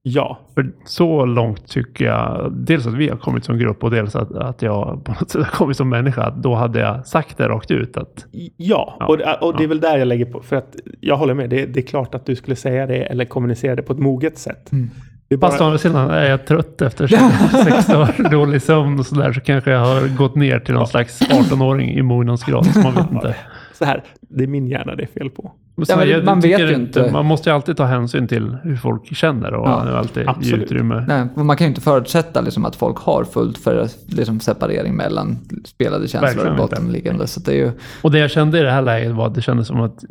Ja, 0.02 0.38
För 0.54 0.72
så 0.84 1.24
långt 1.24 1.68
tycker 1.68 2.04
jag, 2.04 2.52
dels 2.56 2.86
att 2.86 2.94
vi 2.94 3.08
har 3.08 3.16
kommit 3.16 3.44
som 3.44 3.58
grupp 3.58 3.84
och 3.84 3.90
dels 3.90 4.16
att, 4.16 4.32
att 4.32 4.62
jag 4.62 5.04
på 5.04 5.12
något 5.12 5.30
sätt 5.30 5.42
har 5.44 5.50
kommit 5.50 5.76
som 5.76 5.88
människa. 5.88 6.22
Att 6.22 6.42
då 6.42 6.54
hade 6.54 6.80
jag 6.80 7.06
sagt 7.06 7.38
det 7.38 7.48
rakt 7.48 7.70
ut. 7.70 7.96
Att 7.96 8.26
Ja, 8.56 8.96
Ja, 9.00 9.06
och, 9.06 9.18
det- 9.18 9.38
och 9.40 9.52
det 9.56 9.60
är 9.60 9.62
ja. 9.64 9.68
väl 9.68 9.80
där 9.80 9.98
jag 9.98 10.08
lägger 10.08 10.24
på. 10.24 10.40
För 10.42 10.56
att 10.56 10.76
jag 11.00 11.16
håller 11.16 11.34
med, 11.34 11.50
det, 11.50 11.66
det 11.66 11.80
är 11.80 11.86
klart 11.86 12.14
att 12.14 12.26
du 12.26 12.36
skulle 12.36 12.56
säga 12.56 12.86
det 12.86 13.02
eller 13.02 13.24
kommunicera 13.24 13.74
det 13.76 13.82
på 13.82 13.92
ett 13.92 13.98
moget 13.98 14.38
sätt. 14.38 14.72
Mm. 14.72 14.90
Det 15.30 15.34
är 15.34 15.38
bara, 15.38 15.50
Fast 15.50 15.60
å 15.60 15.64
andra 15.64 15.78
sidan 15.78 16.10
är 16.10 16.30
jag 16.30 16.46
trött 16.46 16.82
efter 16.82 17.06
sex 17.64 17.86
dagar 17.86 18.30
dålig 18.30 18.62
sömn 18.62 18.98
och 18.98 19.06
sådär 19.06 19.32
så 19.32 19.40
kanske 19.40 19.70
jag 19.70 19.80
har 19.80 20.16
gått 20.16 20.34
ner 20.34 20.58
till 20.58 20.74
någon 20.74 20.86
slags 20.86 21.20
18-åring 21.22 21.90
i 21.90 22.02
mognadsgrad. 22.02 22.66
Man 22.82 22.94
vet 22.94 23.10
inte. 23.10 23.36
så 23.78 23.84
här, 23.84 24.02
det 24.20 24.44
är 24.44 24.48
min 24.48 24.66
hjärna 24.66 24.94
det 24.94 25.02
är 25.02 25.06
fel 25.06 25.30
på. 25.30 25.52
Så 25.86 25.92
jag 26.06 26.24
man 26.24 26.40
vet 26.40 26.60
ju 26.60 26.74
inte. 26.74 27.12
Man 27.12 27.26
måste 27.26 27.50
ju 27.50 27.54
alltid 27.54 27.76
ta 27.76 27.84
hänsyn 27.84 28.28
till 28.28 28.56
hur 28.62 28.76
folk 28.76 29.16
känner 29.16 29.54
och 29.54 29.68
Ja, 29.68 29.98
alltid 29.98 30.22
ge 30.22 30.28
absolut. 30.28 30.64
utrymme. 30.64 31.04
Nej, 31.08 31.44
man 31.44 31.56
kan 31.56 31.64
ju 31.64 31.68
inte 31.68 31.80
förutsätta 31.80 32.40
liksom, 32.40 32.64
att 32.64 32.76
folk 32.76 32.98
har 32.98 33.24
fullt 33.24 33.58
för 33.58 33.88
liksom, 34.06 34.40
separering 34.40 34.96
mellan 34.96 35.38
spelade 35.64 36.08
känslor 36.08 36.28
Verkligen 36.28 36.52
och 36.52 36.56
bottenliggande. 36.56 37.26
Så 37.26 37.40
det 37.40 37.52
är 37.52 37.56
ju, 37.56 37.72
Och 38.02 38.10
det 38.10 38.18
jag 38.18 38.30
kände 38.30 38.58
i 38.58 38.62
det 38.62 38.70
här 38.70 38.82
läget 38.82 39.12
var 39.12 39.26
att 39.26 39.34
det 39.34 39.42
kändes 39.42 39.66
som 39.66 39.80
att 39.80 40.04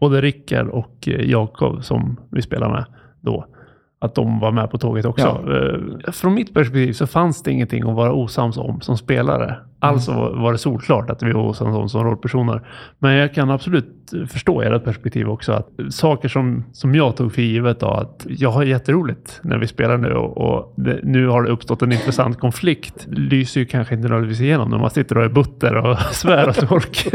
både 0.00 0.20
Rickard 0.20 0.68
och 0.68 1.08
eh, 1.08 1.30
Jakob 1.30 1.84
som 1.84 2.16
vi 2.30 2.42
spelar 2.42 2.68
med 2.70 2.84
då, 3.20 3.46
att 4.06 4.14
de 4.14 4.40
var 4.40 4.52
med 4.52 4.70
på 4.70 4.78
tåget 4.78 5.04
också. 5.04 5.26
Eh, 6.06 6.12
Från 6.12 6.34
mitt 6.34 6.54
perspektiv 6.54 6.92
så 6.92 7.06
fanns 7.06 7.42
det 7.42 7.52
ingenting 7.52 7.88
att 7.88 7.96
vara 7.96 8.12
osams 8.12 8.56
om 8.56 8.80
som 8.80 8.96
spelare. 8.96 9.56
Alltså 9.78 10.12
var 10.12 10.52
det 10.52 10.58
solklart 10.58 11.10
att 11.10 11.22
vi 11.22 11.32
var 11.32 11.42
osams 11.42 11.76
om 11.76 11.88
som 11.88 12.04
rollpersoner. 12.04 12.62
Men 12.98 13.14
jag 13.14 13.34
kan 13.34 13.50
absolut 13.50 14.12
förstå 14.28 14.60
ert 14.60 14.84
perspektiv 14.84 15.28
också. 15.28 15.52
Att 15.52 15.68
saker 15.90 16.28
som, 16.28 16.64
som 16.72 16.94
jag 16.94 17.16
tog 17.16 17.32
för 17.32 17.42
givet 17.42 17.80
då, 17.80 17.86
att 17.86 18.26
jag 18.28 18.50
har 18.50 18.62
jätteroligt 18.62 19.40
när 19.42 19.58
vi 19.58 19.66
spelar 19.66 19.98
nu 19.98 20.12
och, 20.12 20.38
och 20.38 20.74
det, 20.76 21.00
nu 21.02 21.26
har 21.26 21.42
det 21.42 21.50
uppstått 21.50 21.82
en 21.82 21.92
intressant 21.92 22.38
konflikt. 22.38 23.06
lyser 23.10 23.60
ju 23.60 23.66
kanske 23.66 23.94
inte 23.94 24.08
nödvändigtvis 24.08 24.40
igenom 24.40 24.70
när 24.70 24.78
man 24.78 24.90
sitter 24.90 25.18
och 25.18 25.24
är 25.24 25.28
butter 25.28 25.76
och 25.76 25.98
svär 26.12 26.48
åt 26.48 26.68
folk. 26.68 27.08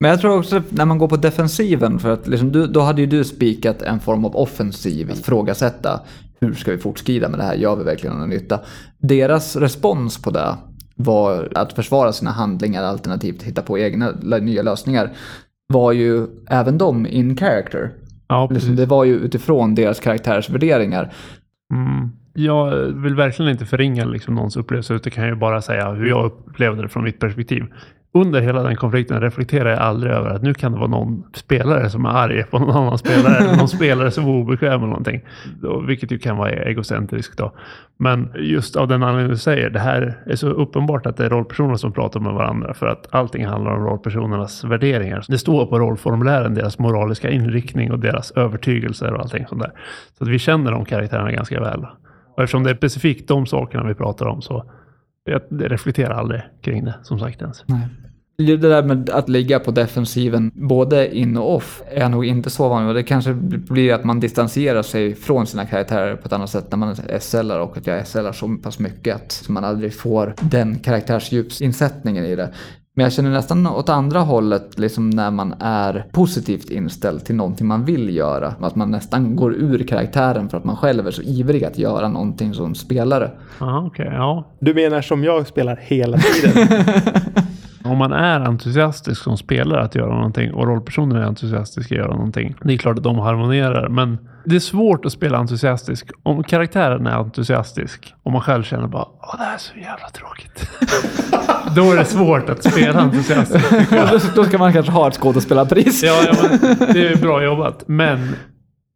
Men 0.00 0.10
jag 0.10 0.20
tror 0.20 0.38
också 0.38 0.62
när 0.70 0.84
man 0.84 0.98
går 0.98 1.08
på 1.08 1.16
defensiven, 1.16 1.98
för 1.98 2.10
att 2.10 2.26
liksom 2.26 2.52
du, 2.52 2.66
då 2.66 2.80
hade 2.80 3.00
ju 3.00 3.06
du 3.06 3.24
spikat 3.24 3.82
en 3.82 4.00
form 4.00 4.24
av 4.24 4.36
offensiv, 4.36 5.10
ifrågasätta 5.10 6.00
hur 6.40 6.54
ska 6.54 6.70
vi 6.70 6.78
fortskrida 6.78 7.28
med 7.28 7.38
det 7.38 7.44
här, 7.44 7.54
gör 7.54 7.76
vi 7.76 7.84
verkligen 7.84 8.16
någon 8.16 8.28
nytta? 8.28 8.60
Deras 8.98 9.56
respons 9.56 10.22
på 10.22 10.30
det 10.30 10.56
var 10.96 11.48
att 11.54 11.72
försvara 11.72 12.12
sina 12.12 12.30
handlingar 12.30 12.82
alternativt 12.82 13.42
hitta 13.42 13.62
på 13.62 13.78
egna 13.78 14.10
nya 14.40 14.62
lösningar 14.62 15.10
var 15.66 15.92
ju 15.92 16.26
även 16.46 16.78
de 16.78 17.06
in 17.06 17.36
character. 17.36 17.90
Ja, 18.28 18.48
Liksom, 18.50 18.76
det 18.76 18.86
var 18.86 19.04
ju 19.04 19.14
utifrån 19.14 19.74
deras 19.74 20.00
karaktärs 20.00 20.50
värderingar. 20.50 21.12
Mm. 21.72 22.10
Jag 22.34 22.70
vill 22.76 23.14
verkligen 23.14 23.52
inte 23.52 23.66
förringa 23.66 24.04
liksom 24.04 24.34
någons 24.34 24.56
upplevelse, 24.56 24.94
utan 24.94 25.12
kan 25.12 25.26
ju 25.26 25.34
bara 25.34 25.62
säga 25.62 25.90
hur 25.90 26.06
jag 26.06 26.24
upplevde 26.24 26.82
det 26.82 26.88
från 26.88 27.04
mitt 27.04 27.18
perspektiv. 27.18 27.64
Under 28.16 28.40
hela 28.40 28.62
den 28.62 28.76
konflikten 28.76 29.20
reflekterar 29.20 29.70
jag 29.70 29.78
aldrig 29.78 30.12
över 30.12 30.30
att 30.30 30.42
nu 30.42 30.54
kan 30.54 30.72
det 30.72 30.78
vara 30.78 30.88
någon 30.88 31.24
spelare 31.34 31.90
som 31.90 32.06
är 32.06 32.10
arg 32.10 32.44
på 32.44 32.58
någon 32.58 32.76
annan 32.76 32.98
spelare, 32.98 33.36
eller 33.36 33.56
någon 33.56 33.68
spelare 33.68 34.10
som 34.10 34.24
är 34.24 34.30
obekväm 34.30 34.72
eller 34.72 34.86
någonting. 34.86 35.20
Vilket 35.86 36.12
ju 36.12 36.18
kan 36.18 36.36
vara 36.36 36.50
egocentriskt 36.52 37.38
då. 37.38 37.52
Men 37.96 38.32
just 38.36 38.76
av 38.76 38.88
den 38.88 39.02
anledningen 39.02 39.30
du 39.30 39.36
säger, 39.36 39.70
det 39.70 39.78
här 39.78 40.18
är 40.26 40.36
så 40.36 40.48
uppenbart 40.48 41.06
att 41.06 41.16
det 41.16 41.24
är 41.24 41.30
rollpersoner 41.30 41.74
som 41.76 41.92
pratar 41.92 42.20
med 42.20 42.32
varandra 42.32 42.74
för 42.74 42.86
att 42.86 43.14
allting 43.14 43.46
handlar 43.46 43.72
om 43.72 43.84
rollpersonernas 43.84 44.64
värderingar. 44.64 45.24
Det 45.28 45.38
står 45.38 45.66
på 45.66 45.78
rollformulären 45.78 46.54
deras 46.54 46.78
moraliska 46.78 47.30
inriktning 47.30 47.92
och 47.92 47.98
deras 47.98 48.30
övertygelser 48.30 49.12
och 49.12 49.20
allting 49.20 49.46
sånt 49.46 49.62
där. 49.62 49.72
Så 50.18 50.24
att 50.24 50.30
vi 50.30 50.38
känner 50.38 50.72
de 50.72 50.84
karaktärerna 50.84 51.32
ganska 51.32 51.60
väl. 51.60 51.86
Och 52.36 52.42
eftersom 52.42 52.62
det 52.62 52.70
är 52.70 52.76
specifikt 52.76 53.28
de 53.28 53.46
sakerna 53.46 53.84
vi 53.84 53.94
pratar 53.94 54.26
om 54.26 54.42
så 54.42 54.64
jag 55.24 55.72
reflekterar 55.72 56.14
aldrig 56.14 56.42
kring 56.60 56.84
det 56.84 56.94
som 57.02 57.18
sagt 57.18 57.42
ens. 57.42 57.64
Nej. 57.66 57.88
Det 58.36 58.56
där 58.56 58.82
med 58.82 59.10
att 59.10 59.28
ligga 59.28 59.58
på 59.60 59.70
defensiven 59.70 60.50
både 60.54 61.16
in 61.16 61.36
och 61.36 61.54
off 61.54 61.82
är 61.90 62.08
nog 62.08 62.24
inte 62.24 62.50
så 62.50 62.68
vanligt. 62.68 62.88
vid. 62.88 62.96
Det 62.96 63.08
kanske 63.08 63.34
blir 63.34 63.94
att 63.94 64.04
man 64.04 64.20
distanserar 64.20 64.82
sig 64.82 65.14
från 65.14 65.46
sina 65.46 65.66
karaktärer 65.66 66.16
på 66.16 66.26
ett 66.26 66.32
annat 66.32 66.50
sätt 66.50 66.70
när 66.70 66.78
man 66.78 66.88
är 67.08 67.18
SLar 67.18 67.60
och 67.60 67.76
att 67.76 67.86
jag 67.86 68.06
SLar 68.06 68.32
så 68.32 68.56
pass 68.62 68.78
mycket 68.78 69.14
att 69.16 69.44
man 69.48 69.64
aldrig 69.64 69.94
får 69.94 70.34
den 70.40 70.78
karaktärsdjupsinsättningen 70.78 72.24
i 72.24 72.36
det. 72.36 72.52
Men 72.96 73.04
jag 73.04 73.12
känner 73.12 73.30
nästan 73.30 73.66
åt 73.66 73.88
andra 73.88 74.20
hållet, 74.20 74.78
liksom 74.78 75.10
när 75.10 75.30
man 75.30 75.54
är 75.60 76.06
positivt 76.12 76.70
inställd 76.70 77.24
till 77.24 77.34
någonting 77.34 77.66
man 77.66 77.84
vill 77.84 78.16
göra. 78.16 78.54
Att 78.60 78.76
man 78.76 78.90
nästan 78.90 79.36
går 79.36 79.54
ur 79.54 79.86
karaktären 79.86 80.48
för 80.48 80.58
att 80.58 80.64
man 80.64 80.76
själv 80.76 81.06
är 81.06 81.10
så 81.10 81.22
ivrig 81.22 81.64
att 81.64 81.78
göra 81.78 82.08
någonting 82.08 82.54
som 82.54 82.74
spelare. 82.74 83.30
Ja, 83.60 83.86
okej. 83.86 84.10
ja. 84.12 84.44
Du 84.58 84.74
menar 84.74 85.02
som 85.02 85.24
jag 85.24 85.46
spelar 85.46 85.76
hela 85.76 86.18
tiden? 86.18 86.68
Om 87.84 87.98
man 87.98 88.12
är 88.12 88.40
entusiastisk 88.40 89.22
som 89.22 89.36
spelare 89.36 89.82
att 89.82 89.94
göra 89.94 90.14
någonting 90.14 90.54
och 90.54 90.66
rollpersonen 90.66 91.22
är 91.22 91.26
entusiastiska 91.26 91.94
att 91.94 91.98
göra 91.98 92.12
någonting. 92.16 92.54
Det 92.62 92.72
är 92.72 92.78
klart 92.78 92.98
att 92.98 93.04
de 93.04 93.18
harmonierar, 93.18 93.88
men 93.88 94.18
det 94.44 94.56
är 94.56 94.60
svårt 94.60 95.04
att 95.04 95.12
spela 95.12 95.38
entusiastisk. 95.38 96.10
Om 96.22 96.44
karaktären 96.44 97.06
är 97.06 97.10
entusiastisk 97.10 98.14
och 98.22 98.32
man 98.32 98.40
själv 98.40 98.62
känner 98.62 98.86
bara 98.86 99.02
Åh, 99.02 99.34
det 99.38 99.44
här 99.44 99.54
är 99.54 99.58
så 99.58 99.78
jävla 99.78 100.08
tråkigt. 100.08 100.70
Då 101.76 101.92
är 101.92 101.96
det 101.96 102.04
svårt 102.04 102.48
att 102.48 102.64
spela 102.64 103.10
jag. 103.90 104.20
Då 104.34 104.44
ska 104.44 104.58
man 104.58 104.72
kanske 104.72 104.92
ha 104.92 105.08
ett 105.08 105.14
skådespelarpris. 105.14 106.02
Ja, 106.02 106.22
ja 106.26 106.34
men 106.42 106.78
det 106.92 107.08
är 107.08 107.16
bra 107.16 107.44
jobbat. 107.44 107.84
Men 107.86 108.36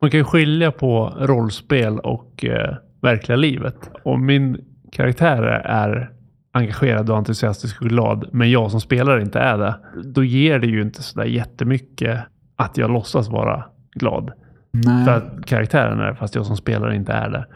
man 0.00 0.10
kan 0.10 0.24
skilja 0.24 0.72
på 0.72 1.16
rollspel 1.20 1.98
och 1.98 2.44
eh, 2.44 2.76
verkliga 3.02 3.36
livet. 3.36 3.90
Om 4.04 4.26
min 4.26 4.58
karaktär 4.92 5.42
är 5.64 6.10
engagerad 6.52 7.10
och 7.10 7.16
entusiastisk 7.16 7.82
och 7.82 7.88
glad, 7.88 8.28
men 8.32 8.50
jag 8.50 8.70
som 8.70 8.80
spelare 8.80 9.22
inte 9.22 9.38
är 9.38 9.58
det, 9.58 9.74
då 10.04 10.24
ger 10.24 10.58
det 10.58 10.66
ju 10.66 10.82
inte 10.82 11.02
sådär 11.02 11.26
jättemycket 11.26 12.20
att 12.56 12.76
jag 12.76 12.90
låtsas 12.90 13.28
vara 13.28 13.64
glad. 13.94 14.32
Nej. 14.70 15.04
För 15.04 15.12
att 15.16 15.46
karaktären 15.46 16.00
är 16.00 16.06
det, 16.06 16.14
fast 16.14 16.34
jag 16.34 16.46
som 16.46 16.56
spelare 16.56 16.96
inte 16.96 17.12
är 17.12 17.30
det. 17.30 17.46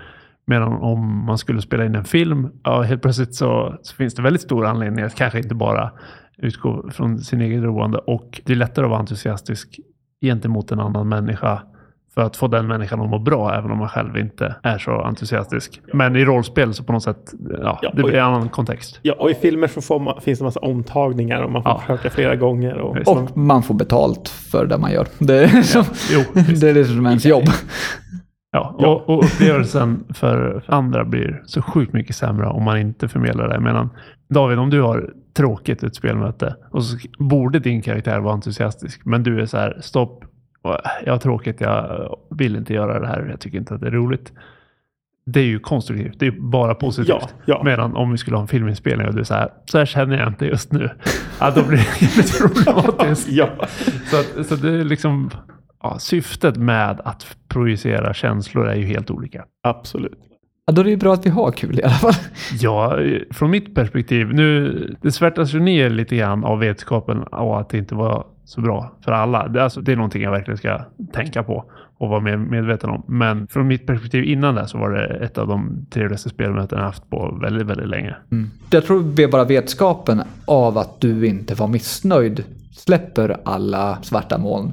Medan 0.46 0.72
om 0.72 1.24
man 1.26 1.38
skulle 1.38 1.62
spela 1.62 1.84
in 1.84 1.94
en 1.94 2.04
film, 2.04 2.48
ja, 2.64 2.82
helt 2.82 3.02
plötsligt 3.02 3.34
så, 3.34 3.78
så 3.82 3.94
finns 3.94 4.14
det 4.14 4.22
väldigt 4.22 4.42
stor 4.42 4.66
anledning 4.66 5.04
att 5.04 5.14
kanske 5.14 5.38
inte 5.38 5.54
bara 5.54 5.92
utgå 6.38 6.90
från 6.90 7.18
sin 7.18 7.40
egen 7.40 7.62
roande. 7.62 7.98
Och 7.98 8.40
det 8.44 8.52
är 8.52 8.56
lättare 8.56 8.84
att 8.84 8.90
vara 8.90 9.00
entusiastisk 9.00 9.80
gentemot 10.20 10.72
en 10.72 10.80
annan 10.80 11.08
människa 11.08 11.62
för 12.14 12.22
att 12.22 12.36
få 12.36 12.48
den 12.48 12.66
människan 12.66 13.00
att 13.00 13.10
må 13.10 13.18
bra, 13.18 13.54
även 13.54 13.70
om 13.70 13.78
man 13.78 13.88
själv 13.88 14.16
inte 14.16 14.54
är 14.62 14.78
så 14.78 15.00
entusiastisk. 15.02 15.80
Men 15.92 16.16
i 16.16 16.24
rollspel 16.24 16.74
så 16.74 16.84
på 16.84 16.92
något 16.92 17.02
sätt, 17.02 17.32
ja, 17.62 17.78
Ja, 17.82 17.92
det 17.96 18.02
blir 18.02 18.14
en 18.14 18.24
annan 18.24 18.48
kontext. 18.48 18.98
Ja, 19.02 19.14
och 19.18 19.30
i 19.30 19.34
filmer 19.34 19.66
så 19.66 19.80
får 19.80 20.00
man, 20.00 20.20
finns 20.20 20.38
det 20.38 20.42
en 20.42 20.46
massa 20.46 20.60
omtagningar 20.60 21.42
och 21.42 21.50
man 21.52 21.62
får 21.62 21.72
Ja. 21.72 21.78
försöka 21.78 22.10
flera 22.10 22.36
gånger. 22.36 22.74
Och. 22.78 23.08
Och 23.08 23.36
man 23.36 23.62
får 23.62 23.74
betalt 23.74 24.28
för 24.28 24.66
det 24.66 24.78
man 24.78 24.92
gör. 24.92 25.06
Det 25.18 25.44
är, 25.44 25.62
som, 25.62 25.84
Jo, 26.12 26.20
det 26.60 26.68
är 26.70 26.74
liksom 26.74 27.06
ens 27.06 27.24
jobb. 27.26 27.44
Ja, 28.52 28.74
och, 28.78 29.08
och 29.08 29.24
upplevelsen 29.24 30.04
för 30.14 30.62
andra 30.66 31.04
blir 31.04 31.42
så 31.46 31.62
sjukt 31.62 31.92
mycket 31.92 32.16
sämre 32.16 32.46
om 32.46 32.62
man 32.64 32.78
inte 32.78 33.08
förmedlar 33.08 33.48
det. 33.48 33.60
Medan 33.60 33.88
David, 34.34 34.58
om 34.58 34.70
du 34.70 34.80
har 34.82 35.10
tråkigt 35.36 35.82
ett 35.82 35.94
spelmöte 35.96 36.56
och 36.70 36.84
så 36.84 36.96
borde 37.18 37.58
din 37.58 37.82
karaktär 37.82 38.18
vara 38.20 38.34
entusiastisk, 38.34 39.00
men 39.04 39.22
du 39.22 39.40
är 39.40 39.46
så 39.46 39.56
här, 39.56 39.78
stopp, 39.82 40.24
jag 41.04 41.12
har 41.12 41.18
tråkigt, 41.18 41.60
jag 41.60 42.16
vill 42.30 42.56
inte 42.56 42.74
göra 42.74 43.00
det 43.00 43.06
här, 43.06 43.26
jag 43.30 43.40
tycker 43.40 43.58
inte 43.58 43.74
att 43.74 43.80
det 43.80 43.86
är 43.86 43.90
roligt. 43.90 44.32
Det 45.26 45.40
är 45.40 45.44
ju 45.44 45.58
konstruktivt, 45.58 46.18
det 46.18 46.26
är 46.26 46.30
bara 46.30 46.74
positivt. 46.74 47.08
Ja, 47.08 47.28
ja. 47.46 47.62
Medan 47.64 47.96
om 47.96 48.10
vi 48.12 48.18
skulle 48.18 48.36
ha 48.36 48.42
en 48.42 48.48
filminspelning 48.48 49.06
och 49.06 49.14
du 49.14 49.20
är 49.20 49.24
så 49.24 49.34
här, 49.34 49.50
så 49.64 49.78
här 49.78 49.86
känner 49.86 50.18
jag 50.18 50.28
inte 50.28 50.46
just 50.46 50.72
nu. 50.72 50.90
Ja, 51.40 51.50
då 51.50 51.62
blir 51.62 51.78
det 51.78 52.00
jävligt 52.06 52.38
problematiskt. 52.40 53.28
ja, 53.28 53.48
Så, 54.10 54.16
att, 54.40 54.46
så 54.46 54.56
det 54.56 54.70
är 54.70 54.84
liksom, 54.84 55.30
ja, 55.82 55.98
syftet 55.98 56.56
med 56.56 57.00
att 57.04 57.36
projicera 57.48 58.14
känslor 58.14 58.68
är 58.68 58.74
ju 58.76 58.86
helt 58.86 59.10
olika. 59.10 59.44
absolut. 59.62 60.18
Ja, 60.66 60.72
då 60.72 60.80
är 60.80 60.84
det 60.84 60.90
ju 60.90 60.96
bra 60.96 61.14
att 61.14 61.26
vi 61.26 61.30
har 61.30 61.52
kul 61.52 61.78
i 61.78 61.82
alla 61.82 61.92
fall. 61.92 62.14
Ja, 62.60 62.98
från 63.30 63.50
mitt 63.50 63.74
perspektiv, 63.74 64.26
nu, 64.34 64.96
det 65.02 65.12
svärtas 65.12 65.54
ju 65.54 65.60
ner 65.60 65.90
lite 65.90 66.16
grann 66.16 66.44
av 66.44 66.58
vetskapen 66.58 67.22
och 67.22 67.60
att 67.60 67.68
det 67.68 67.78
inte 67.78 67.94
var 67.94 68.26
så 68.44 68.60
bra 68.60 68.92
för 69.04 69.12
alla. 69.12 69.48
Det, 69.48 69.64
alltså, 69.64 69.80
det 69.80 69.92
är 69.92 69.96
någonting 69.96 70.22
jag 70.22 70.30
verkligen 70.30 70.58
ska 70.58 70.80
tänka 71.12 71.42
på 71.42 71.64
och 71.98 72.08
vara 72.08 72.20
mer 72.20 72.36
medveten 72.36 72.90
om. 72.90 73.04
Men 73.06 73.46
från 73.46 73.66
mitt 73.66 73.86
perspektiv 73.86 74.24
innan 74.24 74.54
det 74.54 74.68
så 74.68 74.78
var 74.78 74.90
det 74.90 75.06
ett 75.06 75.38
av 75.38 75.48
de 75.48 75.86
trevligaste 75.90 76.28
spelmöten 76.28 76.78
jag 76.78 76.86
haft 76.86 77.10
på 77.10 77.38
väldigt, 77.42 77.66
väldigt 77.66 77.88
länge. 77.88 78.16
Jag 78.70 78.84
tror 78.86 79.02
det 79.02 79.22
är 79.22 79.28
bara 79.28 79.44
vetskapen 79.44 80.22
av 80.44 80.78
att 80.78 81.00
du 81.00 81.26
inte 81.26 81.54
var 81.54 81.68
missnöjd 81.68 82.44
släpper 82.72 83.36
alla 83.44 83.98
svarta 84.02 84.38
moln. 84.38 84.72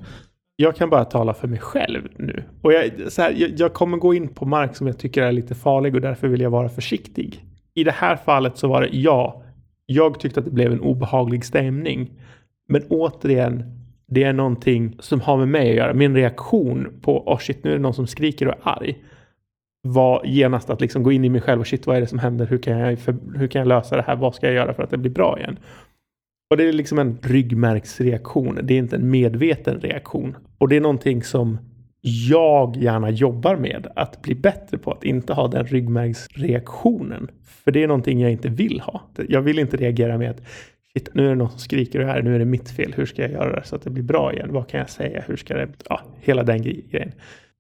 Jag 0.61 0.75
kan 0.75 0.89
bara 0.89 1.05
tala 1.05 1.33
för 1.33 1.47
mig 1.47 1.59
själv 1.59 2.07
nu. 2.15 2.43
Och 2.61 2.73
jag, 2.73 2.91
så 3.11 3.21
här, 3.21 3.33
jag, 3.37 3.49
jag 3.57 3.73
kommer 3.73 3.97
gå 3.97 4.13
in 4.13 4.27
på 4.27 4.45
mark 4.45 4.75
som 4.75 4.87
jag 4.87 4.97
tycker 4.97 5.23
är 5.23 5.31
lite 5.31 5.55
farlig 5.55 5.95
och 5.95 6.01
därför 6.01 6.27
vill 6.27 6.41
jag 6.41 6.49
vara 6.49 6.69
försiktig. 6.69 7.45
I 7.73 7.83
det 7.83 7.91
här 7.91 8.15
fallet 8.15 8.57
så 8.57 8.67
var 8.67 8.81
det 8.81 8.89
ja, 8.91 9.43
jag 9.85 10.19
tyckte 10.19 10.39
att 10.39 10.45
det 10.45 10.51
blev 10.51 10.71
en 10.71 10.79
obehaglig 10.79 11.45
stämning. 11.45 12.11
Men 12.67 12.83
återigen, 12.89 13.63
det 14.07 14.23
är 14.23 14.33
någonting 14.33 14.95
som 14.99 15.21
har 15.21 15.37
med 15.37 15.47
mig 15.47 15.69
att 15.69 15.75
göra. 15.75 15.93
Min 15.93 16.15
reaktion 16.15 16.87
på, 17.01 17.23
oh 17.27 17.37
shit, 17.37 17.63
nu 17.63 17.69
är 17.69 17.75
det 17.75 17.81
någon 17.81 17.93
som 17.93 18.07
skriker 18.07 18.47
och 18.47 18.53
är 18.53 18.59
arg. 18.63 18.97
Var 19.81 20.21
genast 20.25 20.69
att 20.69 20.81
liksom 20.81 21.03
gå 21.03 21.11
in 21.11 21.25
i 21.25 21.29
mig 21.29 21.41
själv 21.41 21.61
och 21.61 21.67
shit, 21.67 21.87
vad 21.87 21.97
är 21.97 22.01
det 22.01 22.07
som 22.07 22.19
händer? 22.19 22.45
Hur 22.45 22.57
kan 22.57 22.77
jag, 22.77 22.99
för, 22.99 23.15
hur 23.35 23.47
kan 23.47 23.59
jag 23.59 23.67
lösa 23.67 23.95
det 23.95 24.01
här? 24.01 24.15
Vad 24.15 24.35
ska 24.35 24.45
jag 24.45 24.55
göra 24.55 24.73
för 24.73 24.83
att 24.83 24.89
det 24.89 24.97
blir 24.97 25.11
bra 25.11 25.39
igen? 25.39 25.57
Och 26.49 26.57
det 26.57 26.67
är 26.67 26.73
liksom 26.73 26.99
en 26.99 27.17
ryggmärgsreaktion. 27.21 28.59
Det 28.63 28.73
är 28.73 28.77
inte 28.77 28.95
en 28.95 29.09
medveten 29.09 29.79
reaktion. 29.79 30.37
Och 30.57 30.69
det 30.69 30.75
är 30.75 30.81
någonting 30.81 31.23
som 31.23 31.57
jag 32.01 32.77
gärna 32.77 33.09
jobbar 33.09 33.55
med. 33.55 33.87
Att 33.95 34.21
bli 34.21 34.35
bättre 34.35 34.77
på 34.77 34.91
att 34.91 35.03
inte 35.03 35.33
ha 35.33 35.47
den 35.47 35.65
ryggmärgsreaktionen. 35.65 37.29
För 37.43 37.71
det 37.71 37.83
är 37.83 37.87
någonting 37.87 38.19
jag 38.19 38.31
inte 38.31 38.49
vill 38.49 38.79
ha. 38.79 39.01
Jag 39.27 39.41
vill 39.41 39.59
inte 39.59 39.77
reagera 39.77 40.17
med 40.17 40.31
att 40.31 40.41
shit, 40.93 41.09
nu 41.13 41.25
är 41.25 41.29
det 41.29 41.35
någon 41.35 41.49
som 41.49 41.59
skriker 41.59 41.99
och 41.99 42.07
här, 42.07 42.21
nu 42.21 42.35
är 42.35 42.39
det 42.39 42.45
mitt 42.45 42.69
fel. 42.69 42.93
Hur 42.97 43.05
ska 43.05 43.21
jag 43.21 43.31
göra 43.31 43.59
det 43.59 43.65
så 43.65 43.75
att 43.75 43.81
det 43.81 43.89
blir 43.89 44.03
bra 44.03 44.33
igen? 44.33 44.53
Vad 44.53 44.67
kan 44.67 44.79
jag 44.79 44.89
säga? 44.89 45.23
Hur 45.27 45.35
ska 45.35 45.53
det? 45.53 45.69
Ja, 45.89 46.01
hela 46.21 46.43
den 46.43 46.61
grejen. 46.61 47.11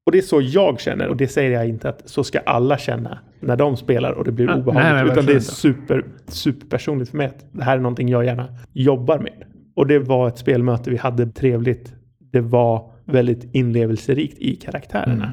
Och 0.05 0.11
det 0.11 0.17
är 0.17 0.21
så 0.21 0.41
jag 0.41 0.79
känner 0.79 1.07
och 1.07 1.17
det 1.17 1.27
säger 1.27 1.51
jag 1.51 1.69
inte 1.69 1.89
att 1.89 2.09
så 2.09 2.23
ska 2.23 2.39
alla 2.39 2.77
känna 2.77 3.19
när 3.39 3.55
de 3.55 3.77
spelar 3.77 4.11
och 4.11 4.23
det 4.23 4.31
blir 4.31 4.45
Nej, 4.45 4.55
obehagligt. 4.55 4.93
nej, 4.93 5.03
utan 5.03 5.15
verkligen 5.15 5.25
det 5.25 5.33
är 5.33 5.39
super, 5.39 6.05
superpersonligt 6.27 7.11
för 7.11 7.17
mig 7.17 7.31
det 7.51 7.63
här 7.63 7.77
är 7.77 7.81
någonting 7.81 8.09
jag 8.09 8.25
gärna 8.25 8.47
jobbar 8.73 9.19
med. 9.19 9.43
Och 9.75 9.87
det 9.87 9.99
var 9.99 10.27
ett 10.27 10.37
spelmöte 10.37 10.89
vi 10.89 10.97
hade 10.97 11.27
trevligt. 11.27 11.93
Det 12.31 12.41
var 12.41 12.91
väldigt 13.05 13.55
inlevelserikt 13.55 14.37
i 14.37 14.55
karaktärerna. 14.55 15.13
Mm. 15.13 15.29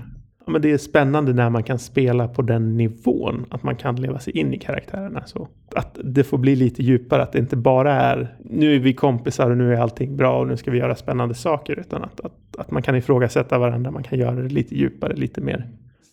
Ja, 0.46 0.52
men 0.52 0.62
det 0.62 0.72
är 0.72 0.78
spännande 0.78 1.32
när 1.32 1.50
man 1.50 1.62
kan 1.62 1.78
spela 1.78 2.28
på 2.28 2.42
den 2.42 2.76
nivån. 2.76 3.46
Att 3.50 3.62
man 3.62 3.76
kan 3.76 3.96
leva 3.96 4.18
sig 4.18 4.38
in 4.38 4.54
i 4.54 4.58
karaktärerna. 4.58 5.22
Så 5.26 5.48
att 5.74 5.98
det 6.04 6.24
får 6.24 6.38
bli 6.38 6.56
lite 6.56 6.82
djupare. 6.82 7.22
Att 7.22 7.32
det 7.32 7.38
inte 7.38 7.56
bara 7.56 7.94
är 7.94 8.36
nu 8.44 8.74
är 8.74 8.78
vi 8.78 8.94
kompisar 8.94 9.50
och 9.50 9.56
nu 9.56 9.74
är 9.74 9.80
allting 9.80 10.16
bra 10.16 10.40
och 10.40 10.46
nu 10.46 10.56
ska 10.56 10.70
vi 10.70 10.78
göra 10.78 10.94
spännande 10.94 11.34
saker. 11.34 11.78
Utan 11.78 12.04
att, 12.04 12.20
att, 12.20 12.56
att 12.58 12.70
man 12.70 12.82
kan 12.82 12.96
ifrågasätta 12.96 13.58
varandra. 13.58 13.90
Man 13.90 14.02
kan 14.02 14.18
göra 14.18 14.34
det 14.34 14.48
lite 14.48 14.76
djupare, 14.76 15.14
lite 15.14 15.40
mer 15.40 15.66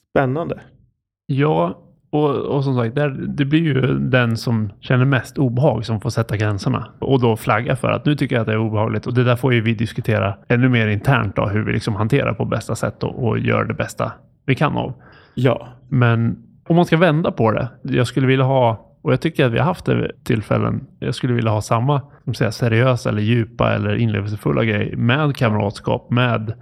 spännande. 0.10 0.60
Ja, 1.26 1.80
och, 2.14 2.30
och 2.36 2.64
som 2.64 2.76
sagt, 2.76 2.96
där, 2.96 3.10
det 3.10 3.46
blir 3.46 3.60
ju 3.60 4.00
den 4.00 4.38
som 4.38 4.72
känner 4.80 5.06
mest 5.06 5.38
obehag 5.38 5.86
som 5.86 6.02
får 6.02 6.10
sätta 6.10 6.38
gränserna. 6.38 6.88
Och 7.00 7.22
då 7.22 7.38
flagga 7.38 7.76
för 7.76 7.92
att 7.92 8.06
nu 8.06 8.16
tycker 8.16 8.36
jag 8.36 8.42
att 8.42 8.48
det 8.48 8.54
är 8.54 8.58
obehagligt. 8.58 9.08
Och 9.08 9.14
det 9.14 9.24
där 9.24 9.36
får 9.36 9.54
ju 9.54 9.62
vi 9.62 9.74
diskutera 9.74 10.38
ännu 10.48 10.70
mer 10.70 10.88
internt 10.88 11.36
då, 11.36 11.46
hur 11.46 11.64
vi 11.66 11.74
liksom 11.74 11.96
hanterar 11.96 12.34
på 12.34 12.46
bästa 12.46 12.76
sätt 12.76 13.04
och, 13.04 13.28
och 13.28 13.40
gör 13.40 13.64
det 13.64 13.74
bästa 13.74 14.12
vi 14.46 14.56
kan 14.56 14.78
av. 14.78 14.94
Ja, 15.36 15.68
Men 15.90 16.44
om 16.68 16.76
man 16.76 16.86
ska 16.86 16.98
vända 16.98 17.32
på 17.32 17.52
det. 17.52 17.68
Jag 17.82 18.08
skulle 18.08 18.28
vilja 18.28 18.46
ha 18.46 18.90
Och 19.02 19.12
jag 19.12 19.22
tycker 19.22 19.46
att 19.46 19.52
vi 19.52 19.58
har 19.58 19.66
haft 19.66 19.86
det 19.86 20.12
tillfällen. 20.24 20.88
Jag 21.00 21.16
skulle 21.16 21.34
vilja 21.34 21.52
ha 21.52 21.62
samma 21.62 22.02
som 22.24 22.34
säga, 22.34 22.52
seriösa 22.52 23.10
eller 23.10 23.22
djupa 23.22 23.74
eller 23.74 23.96
inlevelsefulla 23.96 24.64
grejer 24.64 24.96
med 24.96 25.36
kamratskap, 25.36 26.10
med 26.10 26.54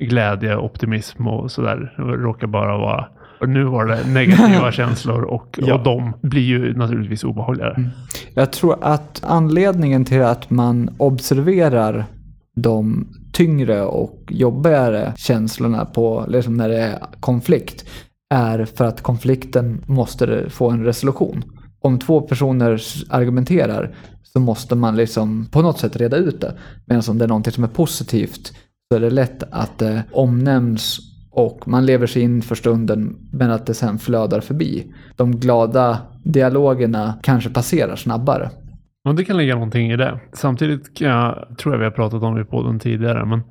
glädje, 0.00 0.56
optimism 0.56 1.26
och 1.26 1.50
sådär. 1.50 1.94
Det 1.96 2.02
råkar 2.02 2.46
bara 2.46 2.78
vara 2.78 3.06
och 3.06 3.19
nu 3.46 3.64
var 3.64 3.86
det 3.86 4.06
negativa 4.06 4.72
känslor 4.80 5.22
och, 5.22 5.58
Ja. 5.62 5.74
och 5.74 5.84
de 5.84 6.12
blir 6.22 6.42
ju 6.42 6.74
naturligtvis 6.76 7.24
obehagligare. 7.24 7.90
Jag 8.34 8.52
tror 8.52 8.78
att 8.84 9.22
anledningen 9.26 10.04
till 10.04 10.22
att 10.22 10.50
man 10.50 10.90
observerar 10.98 12.04
de 12.56 13.08
tyngre 13.32 13.82
och 13.82 14.24
jobbigare 14.28 15.12
känslorna 15.16 15.84
på, 15.84 16.24
liksom 16.28 16.56
när 16.56 16.68
det 16.68 16.78
är 16.78 16.98
konflikt, 17.20 17.84
är 18.34 18.64
för 18.64 18.84
att 18.84 19.02
konflikten 19.02 19.84
måste 19.86 20.50
få 20.50 20.70
en 20.70 20.84
resolution. 20.84 21.44
Om 21.80 21.98
två 21.98 22.20
personer 22.20 22.80
argumenterar 23.08 23.94
så 24.22 24.40
måste 24.40 24.74
man 24.74 24.96
liksom 24.96 25.46
på 25.50 25.62
något 25.62 25.78
sätt 25.78 25.96
reda 25.96 26.16
ut 26.16 26.40
det. 26.40 26.54
Medan 26.86 27.02
om 27.08 27.18
det 27.18 27.24
är 27.24 27.28
någonting 27.28 27.52
som 27.52 27.64
är 27.64 27.68
positivt 27.68 28.52
så 28.90 28.96
är 28.96 29.00
det 29.00 29.10
lätt 29.10 29.42
att 29.50 29.78
det 29.78 30.02
omnämns 30.12 30.98
och 31.40 31.68
man 31.68 31.86
lever 31.86 32.06
sig 32.06 32.22
in 32.22 32.42
för 32.42 32.54
stunden 32.54 33.16
men 33.32 33.50
att 33.50 33.66
det 33.66 33.74
sen 33.74 33.98
flödar 33.98 34.40
förbi. 34.40 34.92
De 35.16 35.36
glada 35.36 35.98
dialogerna 36.24 37.14
kanske 37.22 37.50
passerar 37.50 37.96
snabbare. 37.96 38.50
Ja, 39.02 39.12
det 39.12 39.24
kan 39.24 39.36
ligga 39.36 39.54
någonting 39.54 39.92
i 39.92 39.96
det. 39.96 40.20
Samtidigt 40.32 40.94
kan 40.94 41.08
jag, 41.08 41.46
tror 41.58 41.74
jag 41.74 41.78
vi 41.78 41.84
har 41.84 41.90
pratat 41.90 42.22
om 42.22 42.34
det 42.34 42.40
i 42.40 42.44
podden 42.44 42.78
tidigare, 42.78 43.24
men 43.24 43.42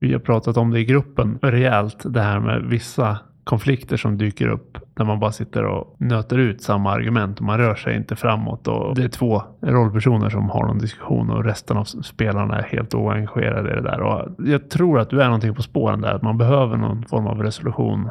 vi 0.00 0.12
har 0.12 0.20
pratat 0.20 0.56
om 0.56 0.70
det 0.70 0.80
i 0.80 0.84
gruppen 0.84 1.38
rejält. 1.42 1.96
Det 2.04 2.20
här 2.20 2.40
med 2.40 2.62
vissa 2.62 3.18
konflikter 3.46 3.96
som 3.96 4.18
dyker 4.18 4.48
upp 4.48 4.78
där 4.94 5.04
man 5.04 5.20
bara 5.20 5.32
sitter 5.32 5.64
och 5.64 5.96
nöter 5.98 6.38
ut 6.38 6.62
samma 6.62 6.92
argument 6.92 7.38
och 7.38 7.44
man 7.44 7.58
rör 7.58 7.74
sig 7.74 7.96
inte 7.96 8.16
framåt. 8.16 8.68
Och 8.68 8.94
det 8.94 9.04
är 9.04 9.08
två 9.08 9.42
rollpersoner 9.62 10.30
som 10.30 10.50
har 10.50 10.66
någon 10.66 10.78
diskussion 10.78 11.30
och 11.30 11.44
resten 11.44 11.76
av 11.76 11.84
spelarna 11.84 12.58
är 12.58 12.62
helt 12.62 12.94
oengagerade 12.94 13.72
i 13.72 13.74
det 13.74 13.82
där. 13.82 14.00
Och 14.00 14.28
jag 14.38 14.70
tror 14.70 14.98
att 14.98 15.10
du 15.10 15.22
är 15.22 15.26
någonting 15.26 15.54
på 15.54 15.62
spåren 15.62 16.00
där, 16.00 16.14
att 16.14 16.22
man 16.22 16.38
behöver 16.38 16.76
någon 16.76 17.02
form 17.02 17.26
av 17.26 17.42
resolution 17.42 18.08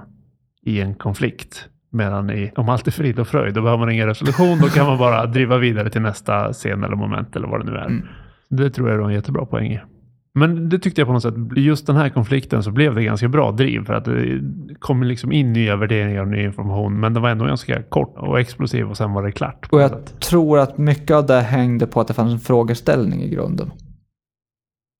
i 0.65 0.81
en 0.81 0.95
konflikt. 0.95 1.69
Medan 1.91 2.29
i, 2.29 2.51
om 2.55 2.69
allt 2.69 2.87
är 2.87 2.91
frid 2.91 3.19
och 3.19 3.27
fröjd, 3.27 3.53
då 3.53 3.61
behöver 3.61 3.79
man 3.79 3.91
ingen 3.91 4.07
resolution. 4.07 4.59
Då 4.61 4.67
kan 4.67 4.85
man 4.85 4.97
bara 4.97 5.25
driva 5.25 5.57
vidare 5.57 5.89
till 5.89 6.01
nästa 6.01 6.53
scen 6.53 6.83
eller 6.83 6.95
moment 6.95 7.35
eller 7.35 7.47
vad 7.47 7.65
det 7.65 7.71
nu 7.71 7.77
är. 7.77 7.85
Mm. 7.85 8.07
Det 8.49 8.69
tror 8.69 8.89
jag 8.89 8.99
är 8.99 9.03
en 9.03 9.13
jättebra 9.13 9.45
poäng 9.45 9.71
i. 9.71 9.79
Men 10.37 10.69
det 10.69 10.79
tyckte 10.79 11.01
jag 11.01 11.07
på 11.07 11.13
något 11.13 11.23
sätt, 11.23 11.33
just 11.55 11.87
den 11.87 11.95
här 11.95 12.09
konflikten 12.09 12.63
så 12.63 12.71
blev 12.71 12.95
det 12.95 13.03
ganska 13.03 13.27
bra 13.27 13.51
driv 13.51 13.85
för 13.85 13.93
att 13.93 14.05
det 14.05 14.41
kom 14.79 15.03
liksom 15.03 15.31
in 15.31 15.53
nya 15.53 15.75
värderingar 15.75 16.21
och 16.21 16.27
ny 16.27 16.43
information. 16.43 16.99
Men 16.99 17.13
det 17.13 17.19
var 17.19 17.29
ändå 17.29 17.45
ganska 17.45 17.83
kort 17.83 18.15
och 18.17 18.39
explosiv 18.39 18.89
och 18.89 18.97
sen 18.97 19.13
var 19.13 19.23
det 19.23 19.31
klart. 19.31 19.67
Och 19.71 19.81
jag 19.81 20.19
tror 20.19 20.59
att 20.59 20.77
mycket 20.77 21.15
av 21.15 21.25
det 21.25 21.41
hängde 21.41 21.87
på 21.87 22.01
att 22.01 22.07
det 22.07 22.13
fanns 22.13 22.33
en 22.33 22.39
frågeställning 22.39 23.21
i 23.21 23.29
grunden. 23.29 23.71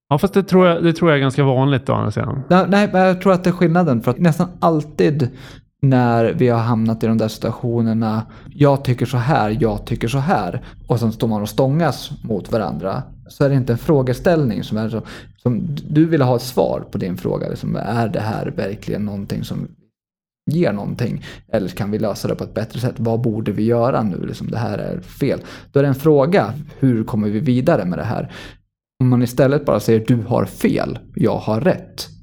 Ja, 0.09 0.17
fast 0.17 0.33
det 0.33 0.43
tror 0.43 0.67
jag, 0.67 0.83
det 0.83 0.93
tror 0.93 1.11
jag 1.11 1.17
är 1.17 1.21
ganska 1.21 1.43
vanligt 1.43 1.89
å 1.89 1.93
andra 1.93 2.11
sidan. 2.11 2.41
Nej, 2.49 2.89
men 2.93 3.01
jag 3.01 3.21
tror 3.21 3.33
att 3.33 3.43
det 3.43 3.49
är 3.49 3.51
skillnaden. 3.51 4.01
För 4.01 4.11
att 4.11 4.19
nästan 4.19 4.47
alltid 4.59 5.29
när 5.89 6.33
vi 6.33 6.47
har 6.47 6.59
hamnat 6.59 7.03
i 7.03 7.07
de 7.07 7.17
där 7.17 7.27
situationerna, 7.27 8.23
jag 8.53 8.83
tycker 8.83 9.05
så 9.05 9.17
här, 9.17 9.57
jag 9.59 9.85
tycker 9.85 10.07
så 10.07 10.17
här, 10.17 10.65
och 10.87 10.99
sen 10.99 11.11
står 11.11 11.27
man 11.27 11.41
och 11.41 11.49
stångas 11.49 12.11
mot 12.23 12.51
varandra, 12.51 13.03
så 13.27 13.43
är 13.43 13.49
det 13.49 13.55
inte 13.55 13.73
en 13.73 13.77
frågeställning 13.77 14.63
som 14.63 14.77
är 14.77 14.89
så, 14.89 15.01
som 15.37 15.67
du 15.89 16.05
vill 16.05 16.21
ha 16.21 16.35
ett 16.35 16.41
svar 16.41 16.83
på 16.91 16.97
din 16.97 17.17
fråga. 17.17 17.49
Liksom, 17.49 17.75
är 17.75 18.07
det 18.07 18.19
här 18.19 18.53
verkligen 18.55 19.05
någonting 19.05 19.43
som 19.43 19.67
ger 20.51 20.73
någonting? 20.73 21.23
Eller 21.47 21.67
kan 21.67 21.91
vi 21.91 21.99
lösa 21.99 22.27
det 22.27 22.35
på 22.35 22.43
ett 22.43 22.53
bättre 22.53 22.79
sätt? 22.79 22.95
Vad 22.97 23.21
borde 23.21 23.51
vi 23.51 23.63
göra 23.63 24.03
nu? 24.03 24.25
Liksom, 24.25 24.47
det 24.47 24.57
här 24.57 24.77
är 24.77 24.99
fel. 24.99 25.39
Då 25.71 25.79
är 25.79 25.83
det 25.83 25.89
en 25.89 25.95
fråga, 25.95 26.53
hur 26.79 27.03
kommer 27.03 27.29
vi 27.29 27.39
vidare 27.39 27.85
med 27.85 27.99
det 27.99 28.03
här? 28.03 28.31
Om 28.99 29.09
man 29.09 29.23
istället 29.23 29.65
bara 29.65 29.79
säger 29.79 30.05
du 30.07 30.15
har 30.27 30.45
fel, 30.45 30.99
jag 31.15 31.37
har 31.37 31.61
rätt. 31.61 32.14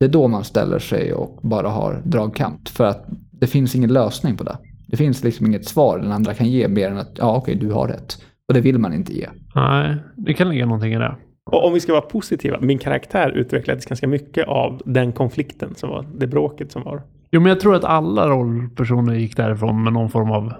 Det 0.00 0.04
är 0.04 0.08
då 0.08 0.28
man 0.28 0.44
ställer 0.44 0.78
sig 0.78 1.12
och 1.12 1.38
bara 1.42 1.68
har 1.68 2.02
dragkamp. 2.04 2.68
För 2.68 2.84
att 2.84 3.04
det 3.30 3.46
finns 3.46 3.74
ingen 3.74 3.92
lösning 3.92 4.36
på 4.36 4.44
det. 4.44 4.58
Det 4.86 4.96
finns 4.96 5.24
liksom 5.24 5.46
inget 5.46 5.68
svar 5.68 5.98
den 5.98 6.12
andra 6.12 6.34
kan 6.34 6.46
ge 6.46 6.68
mer 6.68 6.90
än 6.90 6.98
att 6.98 7.12
ja 7.14 7.36
okej 7.36 7.54
du 7.54 7.72
har 7.72 7.88
rätt. 7.88 8.16
Och 8.48 8.54
det 8.54 8.60
vill 8.60 8.78
man 8.78 8.92
inte 8.94 9.12
ge. 9.12 9.28
Nej, 9.54 9.96
det 10.16 10.34
kan 10.34 10.48
ligga 10.48 10.66
någonting 10.66 10.92
i 10.92 10.98
det. 10.98 11.16
Och 11.50 11.66
om 11.66 11.72
vi 11.72 11.80
ska 11.80 11.92
vara 11.92 12.02
positiva, 12.02 12.58
min 12.60 12.78
karaktär 12.78 13.30
utvecklades 13.30 13.86
ganska 13.86 14.08
mycket 14.08 14.48
av 14.48 14.82
den 14.84 15.12
konflikten 15.12 15.74
som 15.74 15.90
var, 15.90 16.06
det 16.16 16.26
bråket 16.26 16.72
som 16.72 16.82
var. 16.82 17.02
Jo, 17.30 17.40
men 17.40 17.48
jag 17.48 17.60
tror 17.60 17.74
att 17.74 17.84
alla 17.84 18.28
rollpersoner 18.28 19.14
gick 19.14 19.36
därifrån 19.36 19.84
med 19.84 19.92
någon 19.92 20.10
form 20.10 20.30
av 20.30 20.52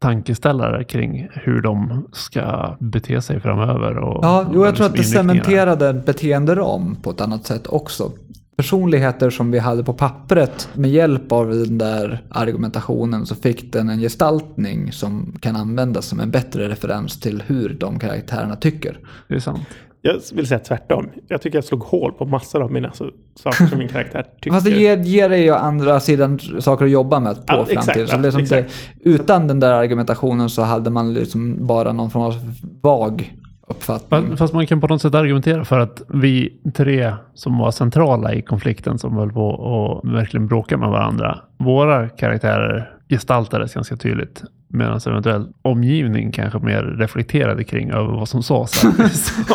tankeställare 0.00 0.84
kring 0.84 1.28
hur 1.32 1.60
de 1.62 2.06
ska 2.12 2.76
bete 2.80 3.22
sig 3.22 3.40
framöver. 3.40 3.98
Och, 3.98 4.24
Ja, 4.24 4.46
jo, 4.54 4.64
jag 4.64 4.76
tror 4.76 4.86
att 4.86 4.96
det 4.96 5.04
cementerade 5.04 5.88
en 5.88 6.02
beteenderam 6.02 6.96
på 7.02 7.10
ett 7.10 7.20
annat 7.20 7.46
sätt 7.46 7.66
också. 7.66 8.12
Personligheter 8.56 9.30
som 9.30 9.50
vi 9.50 9.58
hade 9.58 9.84
på 9.84 9.92
pappret, 9.92 10.68
med 10.74 10.90
hjälp 10.90 11.32
av 11.32 11.48
den 11.48 11.78
där 11.78 12.22
argumentationen 12.30 13.26
så 13.26 13.34
fick 13.34 13.72
den 13.72 13.88
en 13.88 14.00
gestaltning 14.00 14.92
som 14.92 15.36
kan 15.40 15.56
användas 15.56 16.06
som 16.06 16.20
en 16.20 16.30
bättre 16.30 16.68
referens 16.68 17.20
till 17.20 17.42
hur 17.46 17.76
de 17.80 17.98
karaktärerna 17.98 18.56
tycker. 18.56 18.98
Det 19.28 19.34
är 19.34 19.38
sant. 19.38 19.68
Jag 20.06 20.20
vill 20.32 20.46
säga 20.46 20.58
tvärtom. 20.58 21.10
Jag 21.28 21.42
tycker 21.42 21.58
jag 21.58 21.64
slog 21.64 21.82
hål 21.82 22.12
på 22.12 22.24
massor 22.24 22.62
av 22.62 22.72
mina 22.72 22.92
så, 22.92 23.10
saker 23.34 23.66
som 23.66 23.78
min 23.78 23.88
karaktär 23.88 24.26
tycker. 24.40 24.50
Fast 24.56 24.66
det 24.66 24.72
ger, 24.72 24.96
ger 24.96 25.28
dig 25.28 25.42
ju 25.42 25.54
andra 25.54 26.00
sidan 26.00 26.38
saker 26.60 26.84
att 26.84 26.90
jobba 26.90 27.20
med 27.20 27.36
på 27.36 27.42
Ja, 27.46 27.64
fram 27.64 27.78
exakt, 27.78 27.98
till. 27.98 28.08
Så 28.08 28.18
liksom 28.18 28.44
det, 28.44 28.66
utan 29.00 29.46
den 29.46 29.60
där 29.60 29.72
argumentationen 29.72 30.50
så 30.50 30.62
hade 30.62 30.90
man 30.90 31.14
liksom 31.14 31.66
bara 31.66 31.92
någon 31.92 32.10
form 32.10 32.22
av 32.22 32.34
vag 32.82 33.34
uppfattning. 33.76 34.36
Fast, 34.36 34.54
man 34.54 34.66
kan 34.66 34.80
på 34.80 34.86
något 34.86 35.02
sätt 35.02 35.14
argumentera 35.14 35.64
för 35.64 35.78
att 35.78 36.02
vi 36.08 36.60
tre 36.74 37.14
som 37.34 37.58
var 37.58 37.70
centrala 37.70 38.34
i 38.34 38.42
konflikten 38.42 38.98
som 38.98 39.16
höll 39.16 39.32
på 39.32 39.48
och 39.48 40.14
verkligen 40.14 40.46
bråka 40.46 40.76
med 40.76 40.88
varandra. 40.88 41.38
Våra 41.58 42.08
karaktärer 42.08 42.90
gestaltades 43.08 43.74
ganska 43.74 43.96
tydligt. 43.96 44.42
Medan 44.68 45.00
eventuell 45.06 45.48
omgivning 45.62 46.32
kanske 46.32 46.58
mer 46.58 46.82
reflekterade 46.82 47.64
kring 47.64 47.90
över 47.90 48.12
vad 48.12 48.28
som 48.28 48.42
sades. 48.42 48.82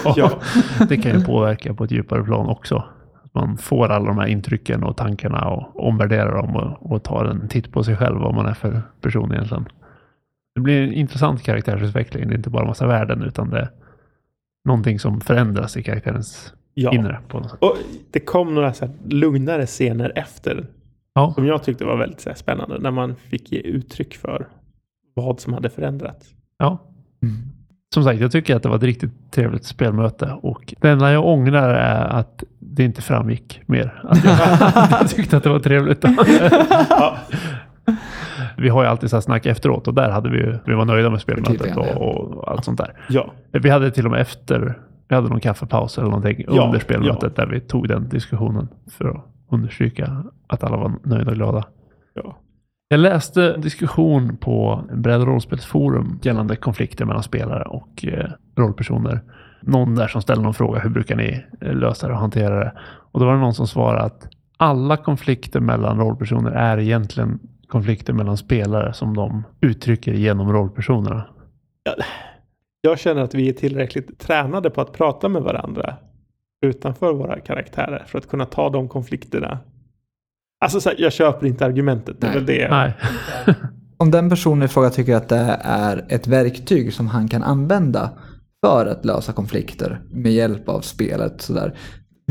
Ja. 0.15 0.31
Det 0.89 0.97
kan 0.97 1.19
ju 1.19 1.25
påverka 1.25 1.73
på 1.73 1.83
ett 1.83 1.91
djupare 1.91 2.23
plan 2.23 2.49
också. 2.49 2.83
Att 3.23 3.33
Man 3.33 3.57
får 3.57 3.91
alla 3.91 4.05
de 4.05 4.17
här 4.17 4.27
intrycken 4.27 4.83
och 4.83 4.97
tankarna 4.97 5.49
och 5.49 5.87
omvärderar 5.87 6.41
dem 6.41 6.55
och, 6.55 6.91
och 6.91 7.03
tar 7.03 7.25
en 7.25 7.47
titt 7.47 7.71
på 7.71 7.83
sig 7.83 7.95
själv 7.95 8.19
vad 8.19 8.35
man 8.35 8.45
är 8.45 8.53
för 8.53 8.81
person 9.01 9.31
egentligen. 9.31 9.65
Det 10.55 10.61
blir 10.61 10.83
en 10.83 10.93
intressant 10.93 11.43
karaktärsutveckling. 11.43 12.27
Det 12.27 12.33
är 12.33 12.37
inte 12.37 12.49
bara 12.49 12.65
massa 12.65 12.87
värden 12.87 13.23
utan 13.23 13.49
det 13.49 13.69
någonting 14.69 14.99
som 14.99 15.21
förändras 15.21 15.77
i 15.77 15.83
karaktärens 15.83 16.53
Ja. 16.73 16.91
inre. 16.93 17.19
På 17.27 17.39
något 17.39 17.49
sätt. 17.51 17.59
Och 17.61 17.77
det 18.11 18.19
kom 18.19 18.55
några 18.55 18.73
så 18.73 18.85
här 18.85 18.93
lugnare 19.09 19.65
scener 19.65 20.11
efter 20.15 20.67
Ja. 21.13 21.33
som 21.35 21.45
jag 21.45 21.63
tyckte 21.63 21.85
var 21.85 21.97
väldigt 21.97 22.19
så 22.21 22.29
här 22.29 22.35
spännande. 22.35 22.79
När 22.79 22.91
man 22.91 23.15
fick 23.15 23.51
ge 23.51 23.59
uttryck 23.59 24.15
för 24.15 24.47
vad 25.13 25.39
som 25.39 25.53
hade 25.53 25.69
förändrats. 25.69 26.29
ja. 26.57 26.85
Mm. 27.23 27.35
Som 27.93 28.03
sagt, 28.03 28.19
jag 28.21 28.31
tycker 28.31 28.55
att 28.55 28.63
det 28.63 28.69
var 28.69 28.75
ett 28.75 28.83
riktigt 28.83 29.31
trevligt 29.31 29.63
spelmöte 29.65 30.37
och 30.41 30.73
det 30.81 30.89
enda 30.89 31.11
jag 31.11 31.25
ångrar 31.25 31.69
är 31.73 32.05
att 32.05 32.43
det 32.59 32.83
inte 32.83 33.01
framgick 33.01 33.61
mer. 33.65 34.01
Att 34.03 34.23
jag, 34.25 34.37
jag 35.01 35.09
tyckte 35.15 35.37
att 35.37 35.43
det 35.43 35.49
var 35.49 35.59
trevligt. 35.59 36.03
Ja. 36.89 37.17
Vi 38.57 38.69
har 38.69 38.83
ju 38.83 38.89
alltid 38.89 39.09
så 39.09 39.15
här 39.15 39.21
snack 39.21 39.45
efteråt 39.45 39.87
och 39.87 39.93
där 39.93 40.09
hade 40.09 40.29
vi 40.29 40.37
ju, 40.37 40.57
vi 40.65 40.73
var 40.73 40.85
nöjda 40.85 41.09
med 41.09 41.21
spelmötet 41.21 41.77
och, 41.77 41.87
och 41.87 42.51
allt 42.51 42.65
sånt 42.65 42.77
där. 42.77 42.93
ja. 43.09 43.31
Vi 43.51 43.69
hade 43.69 43.91
till 43.91 44.05
och 44.05 44.11
med 44.11 44.21
efter, 44.21 44.79
vi 45.07 45.15
hade 45.15 45.29
någon 45.29 45.39
kaffepaus 45.39 45.97
eller 45.97 46.07
någonting 46.09 46.45
Ja, 46.47 46.65
under 46.65 46.79
spelmötet 46.79 47.33
ja. 47.37 47.43
där 47.45 47.51
vi 47.51 47.59
tog 47.61 47.87
den 47.87 48.09
diskussionen 48.09 48.67
för 48.97 49.09
att 49.09 49.25
understryka 49.51 50.23
att 50.47 50.63
alla 50.63 50.77
var 50.77 50.91
nöjda 51.03 51.31
och 51.31 51.35
glada. 51.37 51.63
ja. 52.13 52.37
Jag 52.91 52.99
läste 52.99 53.57
diskussion 53.57 54.37
på 54.37 54.83
Bräd 54.93 55.21
rollspelsforum 55.23 56.19
gällande 56.21 56.55
konflikter 56.55 57.05
mellan 57.05 57.23
spelare 57.23 57.63
och 57.63 58.05
eh, 58.05 58.29
rollpersoner. 58.57 59.21
Någon 59.61 59.95
där 59.95 60.07
som 60.07 60.21
ställde 60.21 60.43
någon 60.43 60.53
fråga, 60.53 60.79
hur 60.79 60.89
brukar 60.89 61.15
ni 61.15 61.43
eh, 61.61 61.73
lösa 61.75 62.07
det 62.07 62.13
och 62.13 62.19
hantera 62.19 62.59
det? 62.59 62.71
Och 63.11 63.19
då 63.19 63.25
var 63.25 63.33
det 63.33 63.39
någon 63.39 63.53
som 63.53 63.67
svarade 63.67 64.01
att 64.01 64.27
alla 64.57 64.97
konflikter 64.97 65.59
mellan 65.59 65.97
rollpersoner 65.99 66.51
är 66.51 66.77
egentligen 66.79 67.39
konflikter 67.69 68.13
mellan 68.13 68.37
spelare 68.37 68.93
som 68.93 69.15
de 69.15 69.43
uttrycker 69.61 70.13
genom 70.13 70.53
rollpersonerna. 70.53 71.25
Jag 72.81 72.99
känner 72.99 73.21
att 73.21 73.35
vi 73.35 73.49
är 73.49 73.53
tillräckligt 73.53 74.19
tränade 74.19 74.69
på 74.69 74.81
att 74.81 74.93
prata 74.93 75.29
med 75.29 75.41
varandra 75.41 75.95
utanför 76.65 77.13
våra 77.13 77.39
karaktärer 77.39 78.03
för 78.07 78.17
att 78.17 78.27
kunna 78.27 78.45
ta 78.45 78.69
de 78.69 78.89
konflikterna. 78.89 79.59
Alltså 80.61 80.81
så 80.81 80.89
här, 80.89 80.95
jag 80.99 81.13
köper 81.13 81.47
inte 81.47 81.65
argumentet. 81.65 82.21
Det 82.21 82.27
är 82.27 82.31
Nej. 82.31 82.37
väl 82.37 82.45
det. 82.45 82.69
Nej. 82.69 82.93
Om 83.97 84.11
den 84.11 84.29
personen 84.29 84.63
i 84.63 84.67
fråga 84.67 84.89
tycker 84.89 85.15
att 85.15 85.29
det 85.29 85.59
är 85.61 86.05
ett 86.09 86.27
verktyg 86.27 86.93
som 86.93 87.07
han 87.07 87.27
kan 87.27 87.43
använda 87.43 88.09
för 88.65 88.85
att 88.85 89.05
lösa 89.05 89.33
konflikter 89.33 90.01
med 90.11 90.31
hjälp 90.31 90.69
av 90.69 90.81
spelet 90.81 91.41
sådär. 91.41 91.77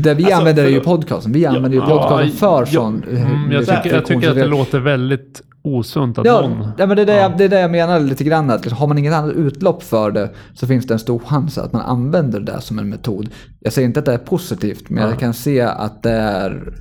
Det 0.03 0.13
vi 0.13 0.23
Alltså, 0.23 0.39
använder 0.39 0.63
är 0.65 0.69
ju 0.69 0.79
podcasten. 0.79 1.31
Vi 1.31 1.45
använder 1.45 1.69
ju 1.69 1.77
Ja, 1.77 1.85
podcasten 1.87 2.31
för 2.37 2.59
ja, 2.59 2.65
sån 2.65 3.03
eh, 3.03 3.31
Mm, 3.31 3.51
jag, 3.51 3.65
tycker, 3.65 3.95
jag 3.95 4.05
tycker 4.05 4.29
att 4.29 4.35
det 4.35 4.45
låter 4.47 4.79
väldigt 4.79 5.41
osunt 5.61 6.17
att 6.17 6.25
Ja, 6.25 6.41
någon... 6.41 6.67
ja, 6.77 6.85
men 6.87 6.95
det, 6.95 7.01
är 7.01 7.05
det, 7.05 7.15
Ja. 7.15 7.21
jag, 7.21 7.37
det 7.37 7.43
är 7.43 7.49
det 7.49 7.59
jag 7.59 7.71
menar 7.71 7.99
lite 7.99 8.23
grann. 8.23 8.49
Att 8.49 8.71
har 8.71 8.87
man 8.87 8.97
inget 8.97 9.13
annat 9.13 9.33
utlopp 9.33 9.83
för 9.83 10.11
det 10.11 10.29
så 10.53 10.67
finns 10.67 10.87
det 10.87 10.93
en 10.93 10.99
stor 10.99 11.19
chans 11.19 11.57
att 11.57 11.73
man 11.73 11.81
använder 11.81 12.39
det 12.39 12.61
som 12.61 12.79
en 12.79 12.89
metod. 12.89 13.29
Jag 13.59 13.73
säger 13.73 13.87
inte 13.87 13.99
att 13.99 14.05
det 14.05 14.13
är 14.13 14.17
positivt, 14.17 14.89
men 14.89 15.03
Ja. 15.03 15.09
jag 15.09 15.19
kan 15.19 15.33
se 15.33 15.61
att 15.61 16.03
det 16.03 16.11
är 16.11 16.73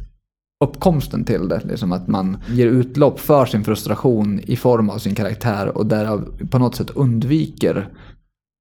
uppkomsten 0.64 1.24
till 1.24 1.48
det. 1.48 1.60
Liksom 1.64 1.92
att 1.92 2.08
man 2.08 2.36
ger 2.48 2.66
utlopp 2.66 3.20
för 3.20 3.46
sin 3.46 3.64
frustration 3.64 4.40
i 4.42 4.56
form 4.56 4.90
av 4.90 4.98
sin 4.98 5.14
karaktär 5.14 5.78
och 5.78 5.86
därav 5.86 6.24
på 6.50 6.58
något 6.58 6.74
sätt 6.74 6.90
undviker 6.94 7.88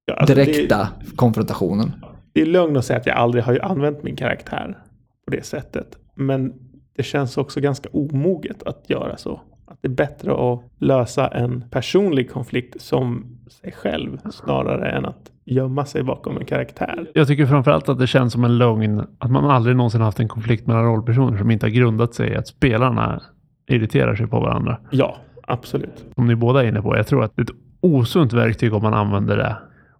Ja, 0.06 0.14
alltså, 0.14 0.34
direkta 0.34 0.88
konfrontationen. 1.16 1.92
Det, 2.38 2.42
är 2.42 2.46
lögn 2.46 2.76
att 2.76 2.84
säga 2.84 2.98
att 2.98 3.06
jag 3.06 3.16
aldrig 3.16 3.44
har 3.44 3.58
använt 3.62 4.02
min 4.02 4.16
karaktär 4.16 4.78
på 5.24 5.30
det 5.30 5.46
sättet. 5.46 5.98
Men 6.14 6.54
det 6.96 7.02
känns 7.02 7.36
också 7.36 7.60
ganska 7.60 7.88
omoget 7.92 8.62
att 8.62 8.90
göra 8.90 9.16
så. 9.16 9.40
Att 9.66 9.78
det 9.80 9.88
är 9.88 9.92
bättre 9.92 10.52
att 10.52 10.60
lösa 10.78 11.28
en 11.28 11.64
personlig 11.70 12.30
konflikt 12.30 12.80
som 12.80 13.38
sig 13.50 13.72
själv 13.72 14.18
snarare 14.30 14.90
än 14.90 15.06
att 15.06 15.30
gömma 15.44 15.84
sig 15.84 16.02
bakom 16.02 16.36
en 16.36 16.44
karaktär. 16.44 17.10
Jag 17.14 17.26
tycker 17.26 17.46
framförallt 17.46 17.88
att 17.88 17.98
det 17.98 18.06
känns 18.06 18.32
som 18.32 18.44
en 18.44 18.58
lögn 18.58 19.02
att 19.18 19.30
man 19.30 19.44
aldrig 19.44 19.76
någonsin 19.76 20.00
haft 20.00 20.20
en 20.20 20.28
konflikt 20.28 20.66
mellan 20.66 20.84
rollpersoner 20.84 21.38
som 21.38 21.50
inte 21.50 21.66
har 21.66 21.70
grundat 21.70 22.14
sig 22.14 22.30
i 22.30 22.36
att 22.36 22.48
spelarna 22.48 23.22
irriterar 23.68 24.14
sig 24.14 24.26
på 24.26 24.40
varandra. 24.40 24.78
Ja, 24.90 25.16
absolut. 25.42 26.04
Som 26.14 26.26
ni 26.26 26.36
båda 26.36 26.62
är 26.62 26.68
inne 26.68 26.82
på. 26.82 26.96
Jag 26.96 27.06
tror 27.06 27.24
att 27.24 27.36
det 27.36 27.42
är 27.42 27.44
ett 27.44 27.58
osunt 27.80 28.32
verktyg 28.32 28.74
om 28.74 28.82
man 28.82 28.94
använder 28.94 29.36
det. 29.36 29.56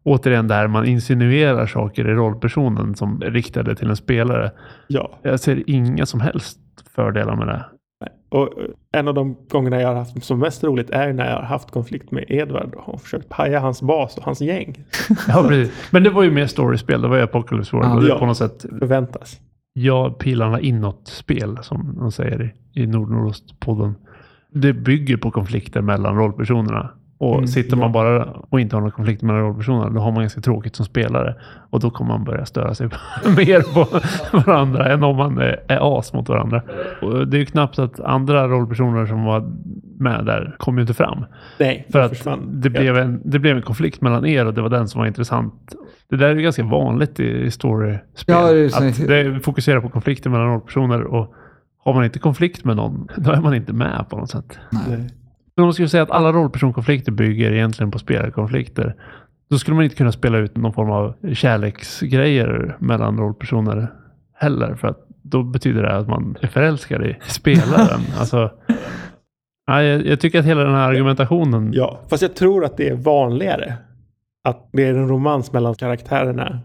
Återigen 0.09 0.49
där 0.49 0.69
man 0.69 0.87
insinuerar 0.87 1.67
saker 1.67 2.09
i 2.09 2.15
rollpersonen 2.15 2.95
som 2.95 3.23
är 3.23 3.31
riktade 3.31 3.75
till 3.75 3.89
en 3.91 3.97
spelare. 3.97 4.51
Ja. 4.87 5.19
Jag 5.23 5.41
ser 5.41 5.63
inga 5.71 6.07
som 6.07 6.21
helst 6.21 6.59
fördelar 6.95 7.37
med 7.37 7.47
det. 7.47 7.65
Och 8.31 8.43
eh, 8.43 8.65
en 9.01 9.09
av 9.09 9.15
de 9.15 9.37
gångerna 9.49 9.81
jag 9.81 9.89
har 9.89 9.95
haft 9.95 10.25
som 10.25 10.39
mest 10.39 10.65
roligt 10.65 10.91
är 10.91 11.13
när 11.13 11.31
jag 11.31 11.37
har 11.37 11.43
haft 11.43 11.71
konflikt 11.71 12.11
med 12.11 12.25
Edvard 12.29 12.75
och 12.75 13.01
försökt 13.03 13.29
paja 13.29 13.61
hans 13.61 13.83
bas 13.83 14.17
och 14.19 14.25
hans 14.25 14.41
gäng. 14.41 14.85
Ja, 15.29 15.45
precis. 15.49 15.89
Men 15.91 16.03
det 16.03 16.11
var 16.11 16.23
ju 16.23 16.31
mer 16.31 16.47
storiespel. 16.47 17.03
Det 17.03 17.09
var 17.09 17.17
ju 17.17 17.23
Apocalypse 17.23 17.77
World. 17.77 17.89
Ja. 17.89 17.95
och 17.95 18.03
det 18.03 18.09
Ja. 18.09 18.19
på 18.19 18.27
något 18.27 18.37
sätt 18.37 18.67
Förväntas. 18.79 19.41
ja, 19.73 20.11
pilarna 20.19 20.61
inåt-spel 20.61 21.59
som 21.63 21.97
de 21.99 22.13
säger 22.13 22.43
i, 22.75 22.81
i 22.83 22.87
Nord-Nordost-podden. 22.87 23.95
Det 24.53 24.73
bygger 24.73 25.17
på 25.17 25.31
konflikter 25.31 25.81
mellan 25.83 26.17
rollpersonerna. 26.17 26.91
Och 27.21 27.35
Mm, 27.35 27.47
sitter 27.47 27.77
man 27.77 27.93
bara 27.93 28.25
och 28.25 28.61
inte 28.61 28.77
har 28.77 28.81
några 28.81 28.93
konflikter 28.93 29.27
mellan 29.27 29.43
rollpersonerna, 29.43 29.91
då 29.91 30.01
har 30.01 30.13
man 30.13 30.21
ganska 30.23 30.41
tråkigt 30.41 30.77
som 30.77 30.87
spelare. 30.87 31.35
Och 31.71 31.81
då 31.81 31.91
kommer 31.91 32.13
man 32.13 32.25
börja 32.25 32.47
störa 32.47 32.75
sig 32.75 32.87
mer 33.37 33.75
på 33.75 33.87
varandra 34.47 34.93
än 34.93 35.03
om 35.03 35.17
man 35.17 35.39
är, 35.39 35.99
as 35.99 36.13
mot 36.13 36.29
varandra. 36.29 36.63
Och 37.03 37.29
det 37.29 37.37
är 37.37 37.39
ju 37.39 37.47
knappt 37.47 37.79
att 37.79 38.01
andra 38.01 38.49
rollpersoner 38.49 39.07
som 39.07 39.25
var 39.25 39.53
med 39.99 40.25
där 40.25 40.55
kom 40.59 40.77
ju 40.77 40.81
inte 40.81 40.95
fram. 40.95 41.25
Nej, 41.59 41.87
För 41.93 42.01
att 42.01 42.11
försvann. 42.11 42.61
det 42.61 42.71
blev, 42.71 42.97
en, 42.97 43.21
det 43.25 43.39
blev 43.39 43.57
en 43.57 43.63
konflikt 43.63 44.01
mellan 44.01 44.27
er 44.27 44.47
och 44.47 44.55
det 44.55 44.63
var 44.63 44.69
den 44.71 44.89
som 44.89 44.99
var 44.99 45.07
intressant. 45.07 45.75
Det 46.11 46.17
där 46.17 46.29
är 46.29 46.35
ju 46.37 46.43
ganska 46.43 46.65
vanligt 46.65 47.21
i, 47.21 47.51
storyspel. 47.51 48.35
Ja, 48.35 48.53
det 48.53 48.77
att 48.77 49.07
det 49.09 49.41
fokuserar 49.41 49.81
på 49.81 49.89
konflikter 49.89 50.31
mellan 50.31 50.47
rollpersoner 50.47 51.03
och 51.03 51.35
har 51.85 51.95
man 51.95 52.05
inte 52.05 52.19
konflikt 52.19 52.65
med 52.65 52.77
någon, 52.77 53.09
då 53.17 53.31
är 53.33 53.41
man 53.41 53.55
inte 53.55 53.73
med 53.73 54.07
på 54.09 54.17
något 54.17 54.31
sätt. 54.31 54.59
Nej. 54.71 55.11
Men 55.59 55.63
om 55.63 55.67
man 55.67 55.75
skulle 55.75 55.89
säga 55.89 56.03
att 56.03 56.11
alla 56.11 56.33
rollpersonkonflikter 56.33 57.13
bygger 57.13 57.53
egentligen 57.53 57.91
på 57.91 57.99
spelarkonflikter, 57.99 58.95
då 59.51 59.59
skulle 59.59 59.75
man 59.75 59.85
inte 59.85 59.97
kunna 59.97 60.13
spela 60.13 60.39
ut 60.39 60.57
någon 60.57 60.73
form 60.73 60.91
av 60.91 61.15
kärleksgrejer 61.35 62.77
mellan 62.79 63.19
rollpersoner 63.19 63.93
heller. 64.35 64.75
För 64.75 64.89
att 64.89 65.07
då 65.23 65.43
betyder 65.43 65.83
det 65.83 65.97
att 65.97 66.09
man 66.09 66.37
är 66.41 66.47
förälskad 66.47 67.07
i 67.07 67.17
spelaren. 67.27 68.01
alltså, 68.19 68.51
ja, 69.67 69.83
jag, 69.83 70.07
jag 70.07 70.21
tycker 70.21 70.39
att 70.39 70.45
hela 70.45 70.65
den 70.65 70.75
här 70.75 70.89
argumentationen 70.89 71.73
Ja, 71.73 72.01
fast 72.09 72.23
jag 72.23 72.35
tror 72.35 72.65
att 72.65 72.77
det 72.77 72.89
är 72.89 72.97
vanligare 72.97 73.75
att 74.45 74.69
det 74.73 74.85
är 74.85 74.95
en 74.95 75.09
romans 75.09 75.53
mellan 75.53 75.75
karaktärerna 75.75 76.61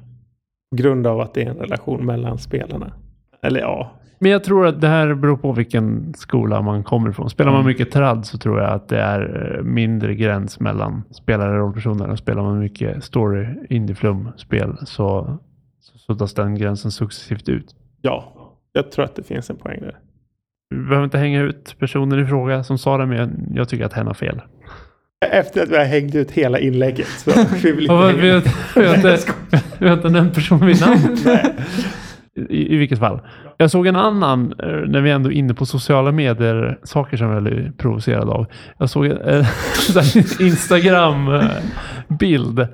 på 0.72 0.76
grund 0.76 1.08
av 1.08 1.20
att 1.20 1.34
det 1.34 1.44
är 1.44 1.50
en 1.50 1.58
relation 1.58 2.06
mellan 2.06 2.38
spelarna. 2.38 2.94
Eller 3.42 3.60
ja, 3.60 3.92
Men 4.24 4.32
jag 4.32 4.44
tror 4.44 4.68
att 4.68 4.82
det 4.82 4.88
här 4.88 5.14
beror 5.14 5.38
på 5.38 5.52
vilken 5.52 6.14
skola 6.14 6.62
man 6.62 6.84
kommer 6.84 7.10
ifrån. 7.10 7.30
Spelar 7.30 7.52
man 7.52 7.60
Mm. 7.62 7.68
mycket 7.68 7.92
trad 7.92 8.26
så 8.26 8.38
tror 8.38 8.60
jag 8.60 8.70
att 8.72 8.88
det 8.90 9.00
är 9.00 9.56
eh, 9.58 9.64
mindre 9.64 10.16
gräns 10.16 10.60
mellan 10.60 11.04
spelare 11.12 11.52
och 11.52 11.58
rollpersoner. 11.58 12.10
Och 12.10 12.18
spelar 12.18 12.44
man 12.44 12.60
mycket 12.60 13.04
story, 13.04 13.48
indieflum-spel 13.70 14.78
så 14.86 15.38
så 15.82 15.98
suddas 15.98 16.34
den 16.34 16.56
gränsen 16.56 16.92
successivt 16.92 17.50
ut. 17.50 17.76
ja, 18.02 18.34
jag 18.74 18.92
tror 18.92 19.06
att 19.06 19.16
det 19.16 19.24
finns 19.24 19.50
en 19.50 19.56
poäng 19.56 19.80
där. 19.82 19.96
Vi 20.70 20.78
behöver 20.82 21.04
inte 21.04 21.18
hänga 21.18 21.42
ut 21.42 21.76
personen 21.80 22.20
i 22.20 22.26
fråga 22.26 22.64
som 22.64 22.78
sa 22.78 22.98
det, 22.98 23.06
men 23.06 23.52
jag, 23.54 23.70
tycker 23.70 23.86
att 23.86 23.94
hen 23.94 24.08
har 24.08 24.14
fel. 24.14 24.42
Efter 25.32 25.64
att 25.64 25.70
vi 25.70 25.78
har 25.78 25.86
hängt 25.86 26.16
ut 26.16 26.32
hela 26.32 26.60
inlägget 26.60 27.08
så 27.08 27.32
vi 27.64 27.72
vill 27.72 27.84
inte 27.84 27.94
har, 27.94 28.14
vi, 28.14 28.30
har 28.30 28.96
inte, 28.96 29.18
vi 29.80 29.88
har 29.88 29.96
inte 29.96 30.10
nämnt 30.10 30.36
personen 30.36 30.68
vid 30.68 30.82
namn. 30.82 31.18
I, 32.50 32.74
I 32.74 32.78
vilket 32.78 33.00
fall. 33.00 33.20
Jag 33.58 33.72
såg 33.72 33.88
en 33.88 33.96
annan, 33.96 34.54
eh, 34.60 34.80
när 34.88 35.02
vi 35.02 35.12
ändå 35.12 35.32
är 35.32 35.36
inne 35.36 35.54
på 35.54 35.66
sociala 35.66 36.12
medier, 36.12 36.80
saker 36.84 37.18
som 37.18 37.30
jag 37.30 37.48
är 37.48 37.72
provocerad 37.78 38.30
av. 38.30 38.46
Jag 38.78 38.90
såg 38.90 39.06
en 39.06 39.22
eh, 39.22 39.48
Instagram-bild 40.48 42.60
eh, 42.60 42.68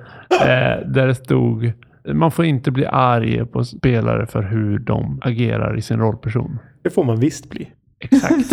där 0.86 1.06
det 1.06 1.14
stod 1.14 1.72
man 2.04 2.30
får 2.30 2.44
inte 2.44 2.70
bli 2.70 2.86
arg 2.86 3.46
på 3.46 3.64
spelare 3.64 4.26
för 4.26 4.42
hur 4.42 4.78
de 4.78 5.20
agerar 5.22 5.78
i 5.78 5.82
sin 5.82 5.98
rollperson. 5.98 6.58
Det 6.82 6.90
får 6.90 7.04
man 7.04 7.20
visst 7.20 7.50
bli. 7.50 7.68
Exakt. 8.10 8.50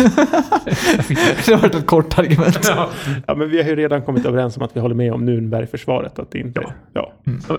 det 1.46 1.54
har 1.54 1.60
varit 1.60 1.74
ett 1.74 1.86
kort 1.86 2.18
argument. 2.18 2.58
ja. 2.68 2.88
Ja, 3.26 3.34
men 3.34 3.50
vi 3.50 3.62
har 3.62 3.68
ju 3.68 3.76
redan 3.76 4.02
kommit 4.02 4.26
överens 4.26 4.56
om 4.56 4.62
att 4.62 4.76
vi 4.76 4.80
håller 4.80 4.94
med 4.94 5.12
om 5.12 5.28
Nürnbergförsvaret. 5.28 6.18
Att 6.18 6.30
det 6.30 6.38
inte... 6.38 6.62
Ja. 6.92 7.12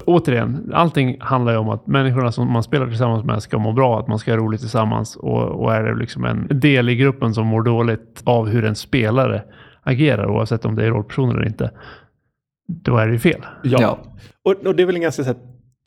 Återigen, 0.05 0.71
allting 0.73 1.17
handlar 1.19 1.51
ju 1.51 1.57
om 1.57 1.69
att 1.69 1.87
människorna 1.87 2.31
som 2.31 2.53
man 2.53 2.63
spelar 2.63 2.87
tillsammans 2.87 3.25
med 3.25 3.43
ska 3.43 3.57
må 3.57 3.71
bra, 3.71 3.99
att 3.99 4.07
man 4.07 4.19
ska 4.19 4.31
ha 4.31 4.37
roligt 4.37 4.61
tillsammans. 4.61 5.15
Och, 5.15 5.43
och 5.43 5.73
är 5.73 5.83
det 5.83 5.95
liksom 5.95 6.25
en 6.25 6.47
del 6.49 6.89
i 6.89 6.95
gruppen 6.95 7.33
som 7.33 7.47
mår 7.47 7.61
dåligt 7.61 8.21
av 8.23 8.47
hur 8.47 8.65
en 8.65 8.75
spelare 8.75 9.43
agerar, 9.83 10.29
oavsett 10.29 10.65
om 10.65 10.75
det 10.75 10.85
är 10.85 10.89
rollperson 10.89 11.29
eller 11.29 11.45
inte, 11.45 11.71
då 12.67 12.97
är 12.97 13.07
det 13.07 13.13
ju 13.13 13.19
fel. 13.19 13.45
Ja. 13.63 13.77
Ja. 13.81 13.99
Och, 14.43 14.65
och 14.67 14.75
det 14.75 14.83
är 14.83 14.85
väl 14.85 14.95
en 14.95 15.01
ganska 15.01 15.23
så 15.23 15.29
här, 15.29 15.39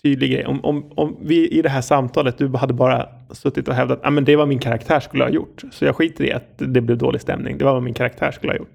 tydlig 0.02 0.32
grej. 0.32 0.46
Om, 0.46 0.64
om, 0.64 0.84
om 0.96 1.16
vi 1.20 1.48
i 1.48 1.62
det 1.62 1.68
här 1.68 1.80
samtalet, 1.80 2.38
du 2.38 2.56
hade 2.56 2.74
bara 2.74 3.06
suttit 3.30 3.68
och 3.68 3.74
hävdat 3.74 3.98
att 3.98 4.06
ah, 4.06 4.10
men 4.10 4.24
det 4.24 4.36
var 4.36 4.46
min 4.46 4.58
karaktär 4.58 5.00
skulle 5.00 5.24
ha 5.24 5.30
gjort. 5.30 5.62
Så 5.72 5.84
jag 5.84 5.96
skiter 5.96 6.24
i 6.24 6.32
att 6.32 6.44
det 6.58 6.80
blev 6.80 6.98
dålig 6.98 7.20
stämning. 7.20 7.58
Det 7.58 7.64
var 7.64 7.72
vad 7.72 7.82
min 7.82 7.94
karaktär 7.94 8.30
skulle 8.30 8.52
ha 8.52 8.58
gjort. 8.58 8.72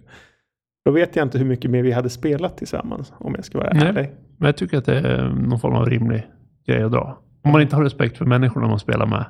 Då 0.86 0.92
vet 0.92 1.16
jag 1.16 1.26
inte 1.26 1.38
hur 1.38 1.46
mycket 1.46 1.72
mer 1.72 1.84
vi 1.84 1.92
hade 1.92 2.10
spelat 2.10 2.58
tillsammans, 2.58 3.14
om 3.20 3.34
jag 3.36 3.46
ska 3.46 3.58
vara 3.58 3.74
Nej. 3.74 3.88
ärlig. 3.88 4.10
Men 4.38 4.46
jag 4.46 4.58
tycker 4.58 4.78
att 4.78 4.86
det 4.86 5.00
är 5.00 5.30
någon 5.30 5.60
form 5.60 5.74
av 5.76 5.86
rimlig 5.86 6.28
grej 6.68 6.84
att 6.84 6.92
dra. 6.92 7.18
Om 7.44 7.52
man 7.52 7.62
inte 7.62 7.76
har 7.76 7.84
respekt 7.84 8.18
för 8.18 8.26
människorna 8.26 8.68
man 8.68 8.80
spelar 8.80 9.06
med, 9.06 9.26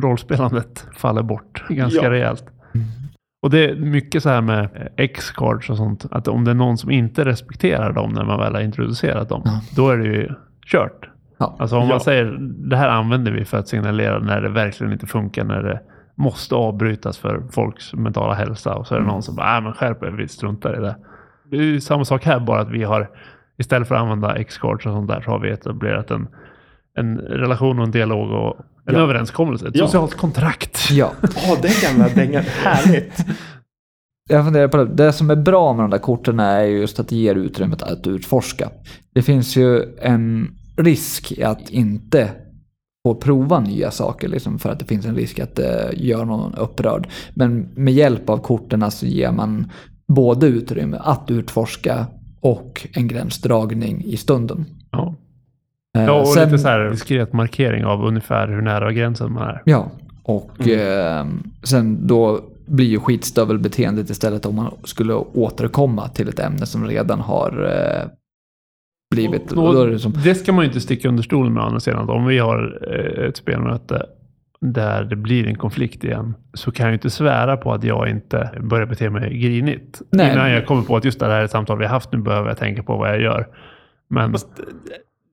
rollspelandet 0.00 0.86
faller 0.96 1.22
bort 1.22 1.64
ganska 1.68 2.04
Ja. 2.04 2.10
rejält. 2.10 2.44
Och 3.42 3.50
det 3.50 3.64
är 3.70 3.76
mycket 3.76 4.22
så 4.22 4.28
här 4.28 4.40
med 4.40 4.92
X-cards 4.96 5.70
och 5.70 5.76
sånt, 5.76 6.06
att 6.10 6.28
om 6.28 6.44
det 6.44 6.50
är 6.50 6.54
någon 6.54 6.78
som 6.78 6.90
inte 6.90 7.24
respekterar 7.24 7.92
dem 7.92 8.12
när 8.12 8.24
man 8.24 8.40
väl 8.40 8.54
har 8.54 8.60
introducerat 8.62 9.28
dem, 9.28 9.42
då 9.76 9.90
är 9.90 9.96
det 9.96 10.04
ju 10.06 10.28
kört. 10.66 11.08
Ja. 11.38 11.56
Alltså 11.58 11.76
om 11.76 11.82
Ja. 11.82 11.88
man 11.88 12.00
säger 12.00 12.24
det 12.70 12.76
här 12.76 12.88
använder 12.88 13.32
vi 13.32 13.44
för 13.44 13.58
att 13.58 13.68
signalera 13.68 14.18
när 14.18 14.40
det 14.40 14.48
verkligen 14.48 14.92
inte 14.92 15.06
funkar, 15.06 15.44
när 15.44 15.62
det 15.62 15.80
måste 16.14 16.54
avbrytas 16.54 17.18
för 17.18 17.42
folks 17.50 17.94
mentala 17.94 18.34
hälsa 18.34 18.74
och 18.74 18.86
så 18.86 18.94
är 18.94 19.00
det 19.00 19.06
någon 19.06 19.22
som 19.22 19.36
bara, 19.36 19.52
nej 19.52 19.62
men 19.62 19.72
skärp 19.72 20.02
er, 20.02 20.10
vi 20.10 20.28
struntar 20.28 20.76
i 20.78 20.80
det. 20.80 20.96
Det 21.50 21.56
är 21.56 21.62
ju 21.62 21.80
samma 21.80 22.04
sak 22.04 22.24
här, 22.24 22.40
bara 22.40 22.60
att 22.60 22.70
vi 22.70 22.82
har 22.84 23.10
istället 23.58 23.88
för 23.88 23.94
att 23.94 24.00
använda 24.00 24.36
X-cards 24.36 24.86
och 24.86 24.92
sånt 24.92 25.08
där 25.08 25.20
så 25.20 25.30
har 25.30 25.38
vi 25.38 25.50
etablerat 25.50 26.10
en, 26.10 26.28
en 26.98 27.18
relation 27.18 27.78
och 27.78 27.84
en 27.84 27.90
dialog 27.90 28.30
och 28.30 28.56
en 28.88 28.94
Ja. 28.94 29.00
överenskommelse, 29.00 29.68
ett 29.68 29.76
Ja. 29.76 29.84
socialt 29.86 30.14
kontrakt. 30.14 30.90
Ja. 30.90 31.12
Åh, 31.22 31.58
den 31.62 31.70
gamla 31.82 32.08
dängan. 32.14 32.42
Härligt. 32.64 33.24
Jag 34.28 34.44
funderar 34.44 34.68
på 34.68 34.76
det. 34.76 34.84
Det 34.84 35.12
som 35.12 35.30
är 35.30 35.36
bra 35.36 35.72
med 35.72 35.84
de 35.84 35.90
där 35.90 35.98
korten 35.98 36.40
är 36.40 36.60
just 36.62 37.00
att 37.00 37.08
det 37.08 37.16
ger 37.16 37.34
utrymmet 37.34 37.82
att 37.82 38.06
utforska. 38.06 38.68
Det 39.14 39.22
finns 39.22 39.56
ju 39.56 39.82
en 40.00 40.48
risk 40.76 41.38
att 41.44 41.70
inte 41.70 42.30
få 43.06 43.14
prova 43.14 43.60
nya 43.60 43.90
saker 43.90 44.28
liksom 44.28 44.58
för 44.58 44.70
att 44.70 44.78
det 44.78 44.84
finns 44.84 45.06
en 45.06 45.14
risk 45.16 45.38
att 45.38 45.54
det 45.56 45.90
gör 45.96 46.24
någon 46.24 46.54
upprörd. 46.54 47.08
Men 47.34 47.68
med 47.74 47.94
hjälp 47.94 48.30
av 48.30 48.38
korten 48.38 48.90
så 48.90 49.06
ger 49.06 49.32
man 49.32 49.70
både 50.08 50.46
utrymme 50.46 50.96
att 51.00 51.30
utforska 51.30 52.06
och 52.40 52.86
en 52.92 53.08
gränsdragning 53.08 54.04
i 54.04 54.16
stunden. 54.16 54.64
Ja. 54.90 55.14
Eh, 55.98 56.04
Ja, 56.04 56.20
och 56.20 56.28
sen- 56.28 56.44
lite 56.44 56.58
så 56.58 56.68
här 56.68 56.90
diskret 56.90 57.32
markering 57.32 57.84
av 57.84 58.04
ungefär 58.04 58.48
hur 58.48 58.62
nära 58.62 58.92
gränsen 58.92 59.32
man 59.32 59.42
är. 59.48 59.62
Ja, 59.64 59.90
och 60.22 60.68
eh, 60.68 61.26
sen 61.62 62.06
då 62.06 62.40
blir 62.66 62.86
ju 62.86 62.98
skitstövelbeteendet 63.00 64.10
istället 64.10 64.46
om 64.46 64.54
man 64.54 64.74
skulle 64.84 65.14
återkomma 65.14 66.08
till 66.08 66.28
ett 66.28 66.38
ämne 66.38 66.66
som 66.66 66.86
redan 66.86 67.20
har 67.20 67.64
eh, 67.64 68.08
blivit... 69.10 69.52
Och, 69.52 69.66
och 69.66 69.74
då 69.74 69.82
är 69.82 69.86
det 69.86 69.98
som, 69.98 70.12
det 70.24 70.34
ska 70.34 70.52
man 70.52 70.64
ju 70.64 70.66
inte 70.66 70.80
sticka 70.80 71.08
under 71.08 71.22
stolen 71.22 71.52
med 71.52 71.62
å 71.62 71.66
andra 71.66 71.80
sidan. 71.80 72.08
Om 72.10 72.26
vi 72.26 72.38
har 72.38 72.78
eh, 72.92 73.28
ett 73.28 73.36
spelmöte 73.36 74.06
där 74.60 75.04
det 75.04 75.16
blir 75.16 75.46
en 75.46 75.54
konflikt 75.58 76.04
igen 76.04 76.34
så 76.54 76.70
kan 76.72 76.84
jag 76.86 76.90
ju 76.90 76.94
inte 76.94 77.10
svära 77.10 77.56
på 77.56 77.72
att 77.72 77.84
jag 77.84 78.08
inte 78.08 78.50
börjar 78.60 78.86
bete 78.86 79.10
mig 79.10 79.38
grinigt. 79.38 80.02
Nej. 80.10 80.32
Innan 80.32 80.50
jag 80.50 80.66
kommer 80.66 80.82
på 80.82 80.96
att 80.96 81.04
just 81.04 81.20
det 81.20 81.26
här 81.26 81.46
samtal 81.46 81.78
vi 81.78 81.84
har 81.84 81.92
haft, 81.92 82.12
nu 82.12 82.18
behöver 82.18 82.48
jag 82.48 82.58
tänka 82.58 82.82
på 82.82 82.96
vad 82.96 83.08
jag 83.08 83.20
gör. 83.20 83.48
Men 84.08 84.34
eh, 84.34 84.40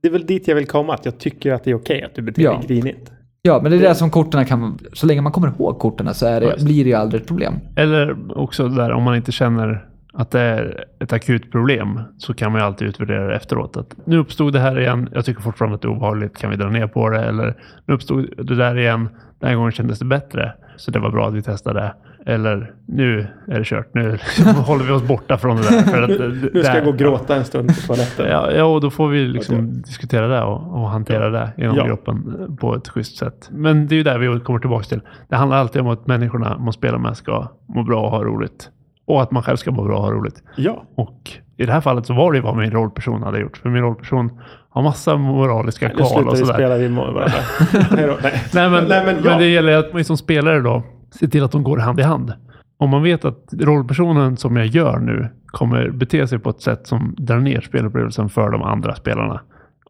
det 0.01 0.07
är 0.07 0.12
väl 0.12 0.25
dit 0.25 0.47
jag 0.47 0.55
vill 0.55 0.67
komma, 0.67 0.93
att 0.93 1.05
jag 1.05 1.17
tycker 1.19 1.53
att 1.53 1.63
det 1.63 1.71
är 1.71 1.75
okej 1.75 2.03
att 2.03 2.15
du 2.15 2.21
beter 2.21 2.43
dig 2.43 2.51
Ja. 2.51 2.62
grinigt. 2.67 3.12
Ja, 3.41 3.59
men 3.63 3.71
det 3.71 3.77
är 3.77 3.81
det 3.81 3.95
som 3.95 4.09
korten 4.09 4.45
kan... 4.45 4.79
Så 4.93 5.05
länge 5.05 5.21
man 5.21 5.31
kommer 5.31 5.47
ihåg 5.47 5.79
korten 5.79 6.13
så 6.13 6.25
det, 6.25 6.63
blir 6.63 6.83
det 6.83 6.89
ju 6.89 6.95
aldrig 6.95 7.21
ett 7.21 7.27
problem. 7.27 7.53
Eller 7.75 8.38
också 8.38 8.67
där 8.67 8.91
om 8.91 9.03
man 9.03 9.15
inte 9.15 9.31
känner 9.31 9.86
att 10.13 10.32
det 10.32 10.39
är 10.39 10.86
ett 10.99 11.13
akut 11.13 11.52
problem 11.52 11.99
så 12.17 12.34
kan 12.34 12.52
man 12.52 12.62
ju 12.62 12.65
alltid 12.67 12.88
utvärdera 12.88 13.28
det 13.28 13.36
efteråt. 13.36 13.78
Att 13.78 13.95
nu 14.06 14.17
uppstod 14.17 14.54
det 14.54 14.60
här 14.60 14.80
igen. 14.80 15.10
Jag 15.13 15.26
tycker 15.26 15.41
fortfarande 15.41 15.76
att 15.76 15.82
det 15.82 15.88
är 15.88 15.91
obehagligt. 15.91 16.38
Kan 16.38 16.49
vi 16.49 16.56
dra 16.56 16.69
ner 16.69 16.88
på 16.88 17.10
det? 17.10 17.19
Eller 17.26 17.54
nu 17.86 17.93
uppstod 17.93 18.30
det 18.38 18.56
där 18.56 18.78
igen. 18.80 19.10
Den 19.39 19.49
här 19.49 19.56
gången 19.56 19.71
kändes 19.71 19.99
det 19.99 20.06
bättre. 20.06 20.54
Så 20.78 20.91
det 20.91 20.99
var 20.99 21.10
bra 21.10 21.28
att 21.28 21.34
vi 21.34 21.41
testade. 21.41 21.93
Eller 22.26 22.73
nu 22.88 23.28
är 23.47 23.60
det 23.60 23.65
kört. 23.65 23.93
Nu 23.93 24.17
håller 24.65 24.86
vi 24.86 24.91
oss 24.91 25.08
borta 25.08 25.38
från 25.38 25.58
det 25.58 25.63
där. 25.63 25.82
För 25.82 26.02
att, 26.02 26.10
Nu, 26.10 26.49
nu 26.54 26.63
ska 26.63 26.76
jag 26.76 26.84
gå 26.84 26.89
och 26.89 26.97
gråta 26.97 27.36
en 27.36 27.45
stund 27.45 27.67
på 27.67 27.73
toaletten. 27.88 28.28
Ja, 28.30 28.52
ja, 28.52 28.63
och 28.63 28.82
då 28.82 28.89
får 28.89 29.08
vi 29.08 29.26
liksom 29.26 29.56
Okej. 29.56 29.67
diskutera 29.86 30.28
det 30.28 30.41
och, 30.41 30.82
och 30.82 30.89
hantera 30.89 31.30
det 31.30 31.52
inom 31.58 31.76
Ja. 31.76 31.86
gruppen 31.86 32.58
på 32.60 32.76
ett 32.76 32.88
schysst 32.89 33.17
sätt. 33.17 33.49
Men 33.52 33.88
det 33.88 33.95
är 33.95 33.97
ju 33.97 34.04
där 34.04 34.17
vi 34.17 34.39
kommer 34.39 34.60
tillbaka 34.60 34.84
till. 34.84 35.02
Det 35.30 35.36
handlar 35.36 35.58
alltid 35.58 35.82
om 35.82 35.88
att 35.88 36.08
människorna 36.08 36.58
man 36.58 36.73
spelar 36.73 36.97
med 36.97 37.17
ska 37.17 37.47
må 37.67 37.84
bra 37.84 38.02
och 38.06 38.12
ha 38.12 38.23
roligt. 38.23 38.69
Och 39.05 39.21
att 39.21 39.31
man 39.31 39.43
själv 39.43 39.57
ska 39.57 39.71
må 39.71 39.83
bra 39.83 39.95
och 39.97 40.03
ha 40.03 40.11
roligt. 40.11 40.43
Ja. 40.55 40.83
Och 40.95 41.31
i 41.57 41.65
det 41.65 41.71
här 41.71 41.81
fallet 41.81 42.05
så 42.05 42.13
var 42.13 42.31
det 42.31 42.37
ju 42.37 42.41
vad 42.43 42.57
min 42.57 42.71
rollperson 42.71 43.23
hade 43.23 43.39
gjort. 43.39 43.57
För 43.57 43.69
min 43.69 43.81
rollperson 43.81 44.39
har 44.69 44.81
massa 44.83 45.17
moraliska 45.17 45.87
Nu 45.87 45.93
kval 45.95 46.07
slutar 46.07 46.27
och 46.27 46.33
vi 46.33 46.37
sådär. 46.37 46.53
spela 46.53 46.77
vid 46.77 46.91
varandra. 46.91 47.37
Nej 47.91 48.17
nej. 48.23 48.43
Nej 48.53 48.69
men, 48.69 48.83
Nej, 48.87 49.05
men 49.05 49.15
men, 49.15 49.23
ja. 49.23 49.37
det 49.37 49.47
gäller 49.47 49.77
att 49.77 49.93
man 49.93 50.03
som 50.03 50.17
spelare 50.17 50.59
då 50.61 50.83
ser 51.19 51.27
till 51.27 51.43
att 51.43 51.51
de 51.51 51.63
går 51.63 51.77
hand 51.77 51.99
i 51.99 52.03
hand. 52.03 52.33
Om 52.77 52.89
man 52.89 53.03
vet 53.03 53.25
att 53.25 53.53
rollpersonen 53.59 54.37
som 54.37 54.55
jag 54.55 54.65
gör 54.65 54.99
nu 54.99 55.27
kommer 55.45 55.89
bete 55.89 56.27
sig 56.27 56.39
på 56.39 56.49
ett 56.49 56.61
sätt 56.61 56.87
som 56.87 57.15
drar 57.17 57.39
ner 57.39 57.61
spelupplevelsen 57.61 58.29
för 58.29 58.49
de 58.49 58.61
andra 58.63 58.95
spelarna. 58.95 59.41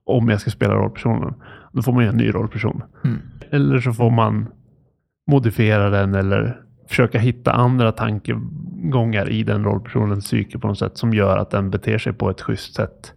Om 0.06 0.30
jag 0.30 0.41
ska 0.41 0.52
spela 0.52 0.73
rollpersonen. 0.73 1.34
Då 1.71 1.82
får 1.82 1.91
man 1.93 2.04
ju 2.04 2.10
en 2.10 2.17
ny 2.17 2.30
rollperson. 2.30 2.82
Mm. 3.04 3.17
Eller 3.52 3.80
så 3.80 3.93
får 3.93 4.12
man 4.12 4.47
modifiera 5.32 5.89
den 5.89 6.15
eller 6.15 6.60
försöka 6.93 7.19
hitta 7.19 7.51
andra 7.51 7.91
tankegångar 7.91 9.29
i 9.29 9.43
den 9.43 9.63
rollpersonens 9.63 10.25
psyke 10.25 10.60
på 10.60 10.67
något 10.67 10.79
sätt 10.79 10.97
som 10.97 11.13
gör 11.13 11.38
att 11.38 11.49
den 11.49 11.69
beter 11.69 11.97
sig 11.97 12.13
på 12.13 12.29
ett 12.29 12.41
schysst 12.41 12.75
sätt. 12.75 13.13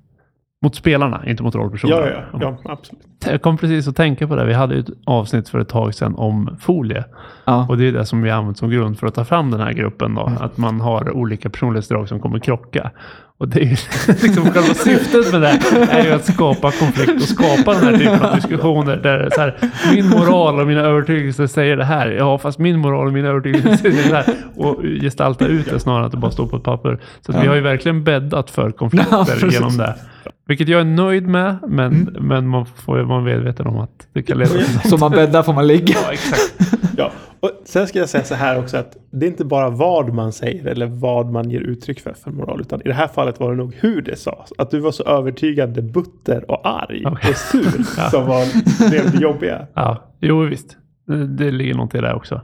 Mot 0.62 0.74
spelarna, 0.74 1.22
inte 1.26 1.42
mot 1.42 1.54
rollpersonen. 1.54 1.96
Ja, 1.98 2.06
ja, 2.32 2.38
ja, 2.40 2.58
absolut. 2.72 3.02
Jag 3.26 3.42
kom 3.42 3.56
precis 3.58 3.88
att 3.88 3.96
tänka 3.96 4.28
på 4.28 4.36
det. 4.36 4.44
Vi 4.44 4.52
hade 4.54 4.74
ju 4.74 4.80
ett 4.80 4.90
avsnitt 5.04 5.48
för 5.48 5.58
ett 5.58 5.68
tag 5.68 5.94
sedan 5.94 6.14
om 6.14 6.56
folie. 6.60 7.04
Ja. 7.44 7.66
Och 7.68 7.78
det 7.78 7.88
är 7.88 7.92
det 7.92 8.06
som 8.06 8.22
vi 8.22 8.30
använt 8.30 8.58
som 8.58 8.70
grund 8.70 8.98
för 8.98 9.06
att 9.06 9.14
ta 9.14 9.24
fram 9.24 9.50
den 9.50 9.60
här 9.60 9.72
gruppen. 9.72 10.14
Då. 10.14 10.32
Att 10.40 10.56
man 10.56 10.80
har 10.80 11.10
olika 11.10 11.50
personlighetsdrag 11.50 12.08
som 12.08 12.20
kommer 12.20 12.38
krocka. 12.38 12.90
Och 13.38 13.48
det 13.48 13.60
är 13.60 13.64
ju 13.64 13.76
liksom 14.22 14.44
själva 14.44 14.74
syftet 14.74 15.32
med 15.32 15.40
det 15.42 15.60
är 15.90 16.04
ju 16.04 16.10
att 16.12 16.24
skapa 16.24 16.70
konflikt 16.70 17.14
och 17.14 17.28
skapa 17.28 17.74
den 17.74 17.84
här 17.84 17.96
typen 17.98 18.22
av 18.22 18.34
diskussioner 18.36 18.96
där 18.96 19.28
så 19.34 19.40
här, 19.40 19.56
min 19.94 20.08
moral 20.08 20.60
och 20.60 20.66
mina 20.66 20.80
övertygelser 20.80 21.46
säger 21.46 21.76
det 21.76 21.84
här. 21.84 22.08
Ja, 22.10 22.38
fast 22.38 22.58
min 22.58 22.78
moral 22.78 23.06
och 23.06 23.12
mina 23.12 23.28
övertygelser 23.28 23.76
säger 23.76 24.10
det 24.10 24.16
här. 24.16 24.24
Och 24.56 24.82
gestalta 24.82 25.46
ut 25.46 25.70
det 25.70 25.80
snarare 25.80 26.00
än 26.00 26.06
att 26.06 26.12
det 26.12 26.18
bara 26.18 26.30
står 26.30 26.46
på 26.46 26.56
ett 26.56 26.62
papper. 26.62 26.98
Så 27.20 27.32
att 27.32 27.38
vi 27.40 27.44
Ja. 27.44 27.50
har 27.50 27.56
ju 27.56 27.62
verkligen 27.62 28.04
bäddat 28.04 28.50
för 28.50 28.64
Ja, 28.66 28.70
konflikter 28.72 29.24
precis. 29.24 29.52
genom 29.52 29.76
det. 29.76 29.94
Vilket 30.48 30.68
jag 30.68 30.80
är 30.80 30.84
nöjd 30.84 31.28
med, 31.28 31.56
men, 31.68 32.16
men 32.20 32.48
man 32.48 32.66
får 32.66 32.98
vara 32.98 33.20
medveten 33.20 33.66
om 33.66 33.76
att 33.78 34.06
det 34.12 34.22
kan 34.22 34.38
leda 34.38 34.50
till. 34.50 34.90
Som 34.90 35.00
man 35.00 35.10
bäddar 35.10 35.42
får 35.42 35.52
man 35.52 35.66
ligga. 35.66 35.94
Ja, 36.06 36.12
exakt. 36.12 36.54
Ja. 36.96 37.12
Och 37.40 37.50
sen 37.64 37.86
ska 37.86 37.98
jag 37.98 38.08
säga 38.08 38.24
så 38.24 38.34
här 38.34 38.58
också 38.58 38.76
att 38.76 38.96
det 39.10 39.26
är 39.26 39.30
inte 39.30 39.44
bara 39.44 39.70
vad 39.70 40.14
man 40.14 40.32
säger 40.32 40.66
eller 40.66 40.86
vad 40.86 41.32
man 41.32 41.50
ger 41.50 41.60
uttryck 41.60 42.00
för 42.00 42.12
för 42.12 42.30
moral. 42.30 42.60
Utan 42.60 42.80
i 42.80 42.84
det 42.84 42.94
här 42.94 43.08
fallet 43.08 43.40
var 43.40 43.50
det 43.50 43.56
nog 43.56 43.74
hur 43.80 44.02
det 44.02 44.16
sades. 44.16 44.52
Att 44.58 44.70
du 44.70 44.78
var 44.80 44.90
så 44.92 45.02
övertygande 45.02 45.82
butter 45.82 46.50
och 46.50 46.68
arg 46.68 47.02
Okej. 47.06 47.30
och 47.30 47.36
sur 47.36 47.84
Ja. 47.96 48.10
som 48.10 48.26
var 48.26 48.46
blev 48.90 49.12
det 49.12 49.18
jobbiga. 49.22 49.66
Ja, 49.74 50.14
jo 50.20 50.40
visst. 50.40 50.76
Det, 51.06 51.26
det 51.26 51.50
ligger 51.50 51.74
något 51.74 51.94
i 51.94 51.98
det 51.98 52.14
också. 52.14 52.40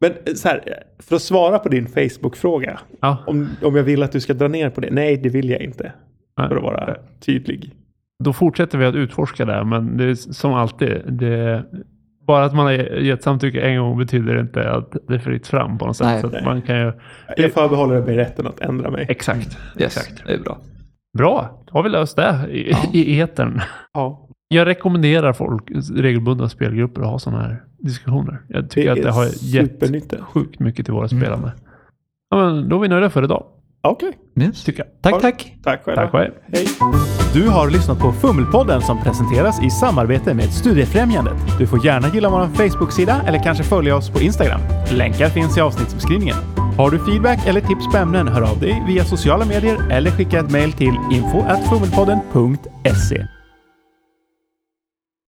Men 0.00 0.10
eh, 0.10 0.34
så 0.34 0.48
här, 0.48 0.62
för 0.98 1.16
att 1.16 1.22
svara 1.22 1.58
på 1.58 1.68
din 1.68 1.86
Facebook-fråga. 1.86 2.78
Ja, 3.00 3.16
Om, 3.26 3.48
om 3.62 3.76
jag 3.76 3.82
vill 3.82 4.02
att 4.02 4.12
du 4.12 4.20
ska 4.20 4.34
dra 4.34 4.48
ner 4.48 4.70
på 4.70 4.80
det? 4.80 4.88
Nej, 4.90 5.16
det 5.16 5.28
vill 5.28 5.50
jag 5.50 5.60
inte. 5.60 5.92
Nej. 6.38 6.48
För 6.48 6.56
att 6.56 6.62
vara 6.62 6.96
tydlig. 7.26 7.72
Då 8.24 8.32
fortsätter 8.32 8.78
vi 8.78 8.84
att 8.86 8.94
utforska 8.94 9.44
det, 9.44 9.64
men 9.64 9.96
det 9.96 10.04
är 10.04 10.14
som 10.14 10.52
alltid. 10.54 11.02
Det, 11.08 11.64
bara 12.26 12.44
att 12.44 12.54
man 12.54 12.66
har 12.66 12.72
gett 12.72 13.22
samtycke 13.22 13.60
en 13.60 13.78
gång 13.78 13.98
betyder 13.98 14.40
inte 14.40 14.70
att 14.70 14.96
det 15.08 15.14
är 15.14 15.18
fritt 15.18 15.46
fram 15.46 15.78
på 15.78 15.86
något 15.86 15.96
sätt. 15.96 16.06
Nej. 16.06 16.20
så 16.20 16.26
att 16.26 16.32
Nej. 16.32 16.44
man 16.44 16.62
kan 16.62 16.78
ju... 16.80 16.92
Jag 17.36 17.52
förbehåller 17.52 18.02
mig 18.02 18.16
rätten 18.16 18.46
att 18.46 18.60
ändra 18.60 18.90
mig. 18.90 19.06
Exakt. 19.08 19.58
Yes, 19.78 19.96
Exakt. 19.96 20.22
det 20.26 20.32
är 20.34 20.38
bra. 20.38 20.58
Bra, 21.18 21.62
då 21.66 21.72
har 21.72 21.82
vi 21.82 21.88
löst 21.88 22.16
det 22.16 22.46
i, 22.50 22.70
Ja. 22.70 22.78
i 22.92 23.20
etern. 23.20 23.60
Ja. 23.94 24.28
Jag 24.48 24.66
rekommenderar 24.66 25.32
folk 25.32 25.62
regelbundna 25.94 26.48
spelgrupper 26.48 27.00
att 27.02 27.08
ha 27.08 27.18
sådana 27.18 27.42
här 27.42 27.62
diskussioner. 27.78 28.42
Jag 28.48 28.70
tycker 28.70 28.92
att 28.92 29.02
det 29.02 29.10
har 29.10 29.24
gett 29.24 29.70
supernyttigt. 29.70 30.22
sjukt 30.22 30.60
mycket 30.60 30.84
till 30.86 30.94
våra 30.94 31.06
Mm. 31.06 31.20
spelande. 31.20 31.52
Ja, 32.30 32.36
men 32.36 32.68
då 32.68 32.76
är 32.76 32.80
vi 32.80 32.88
nöjda 32.88 33.10
för 33.10 33.24
idag, 33.24 33.44
Okej, 33.82 34.12
Yes. 34.40 34.64
tycker 34.64 34.84
jag. 34.84 34.88
Tack, 35.12 35.22
tack. 35.22 35.56
tack 35.64 35.84
själva. 35.84 36.02
Tack 36.02 36.12
själv. 36.12 36.32
Hej. 36.52 36.66
Du 37.34 37.48
har 37.48 37.70
lyssnat 37.70 37.98
på 37.98 38.12
Fummelpodden 38.12 38.82
som 38.82 39.02
presenteras 39.02 39.62
i 39.62 39.70
samarbete 39.70 40.34
med 40.34 40.52
Studiefrämjandet. 40.52 41.34
Du 41.58 41.66
får 41.66 41.84
gärna 41.86 42.08
gilla 42.08 42.30
vår 42.30 42.48
Facebook-sida 42.68 43.20
eller 43.26 43.42
kanske 43.42 43.64
följa 43.64 43.96
oss 43.96 44.10
på 44.10 44.20
Instagram. 44.20 44.60
Länkar 44.90 45.28
finns 45.28 45.58
i 45.58 45.60
avsnittsbeskrivningen. 45.60 46.36
Har 46.78 46.90
du 46.90 46.98
feedback 47.04 47.46
eller 47.46 47.60
tips 47.60 47.86
på 47.92 47.96
ämnen, 47.98 48.28
hör 48.28 48.42
av 48.42 48.60
dig 48.60 48.82
via 48.86 49.04
sociala 49.04 49.44
medier 49.44 49.78
eller 49.90 50.10
skicka 50.10 50.40
ett 50.40 50.50
mejl 50.50 50.72
till 50.72 50.94
info@fummelpodden.se. 51.12 53.26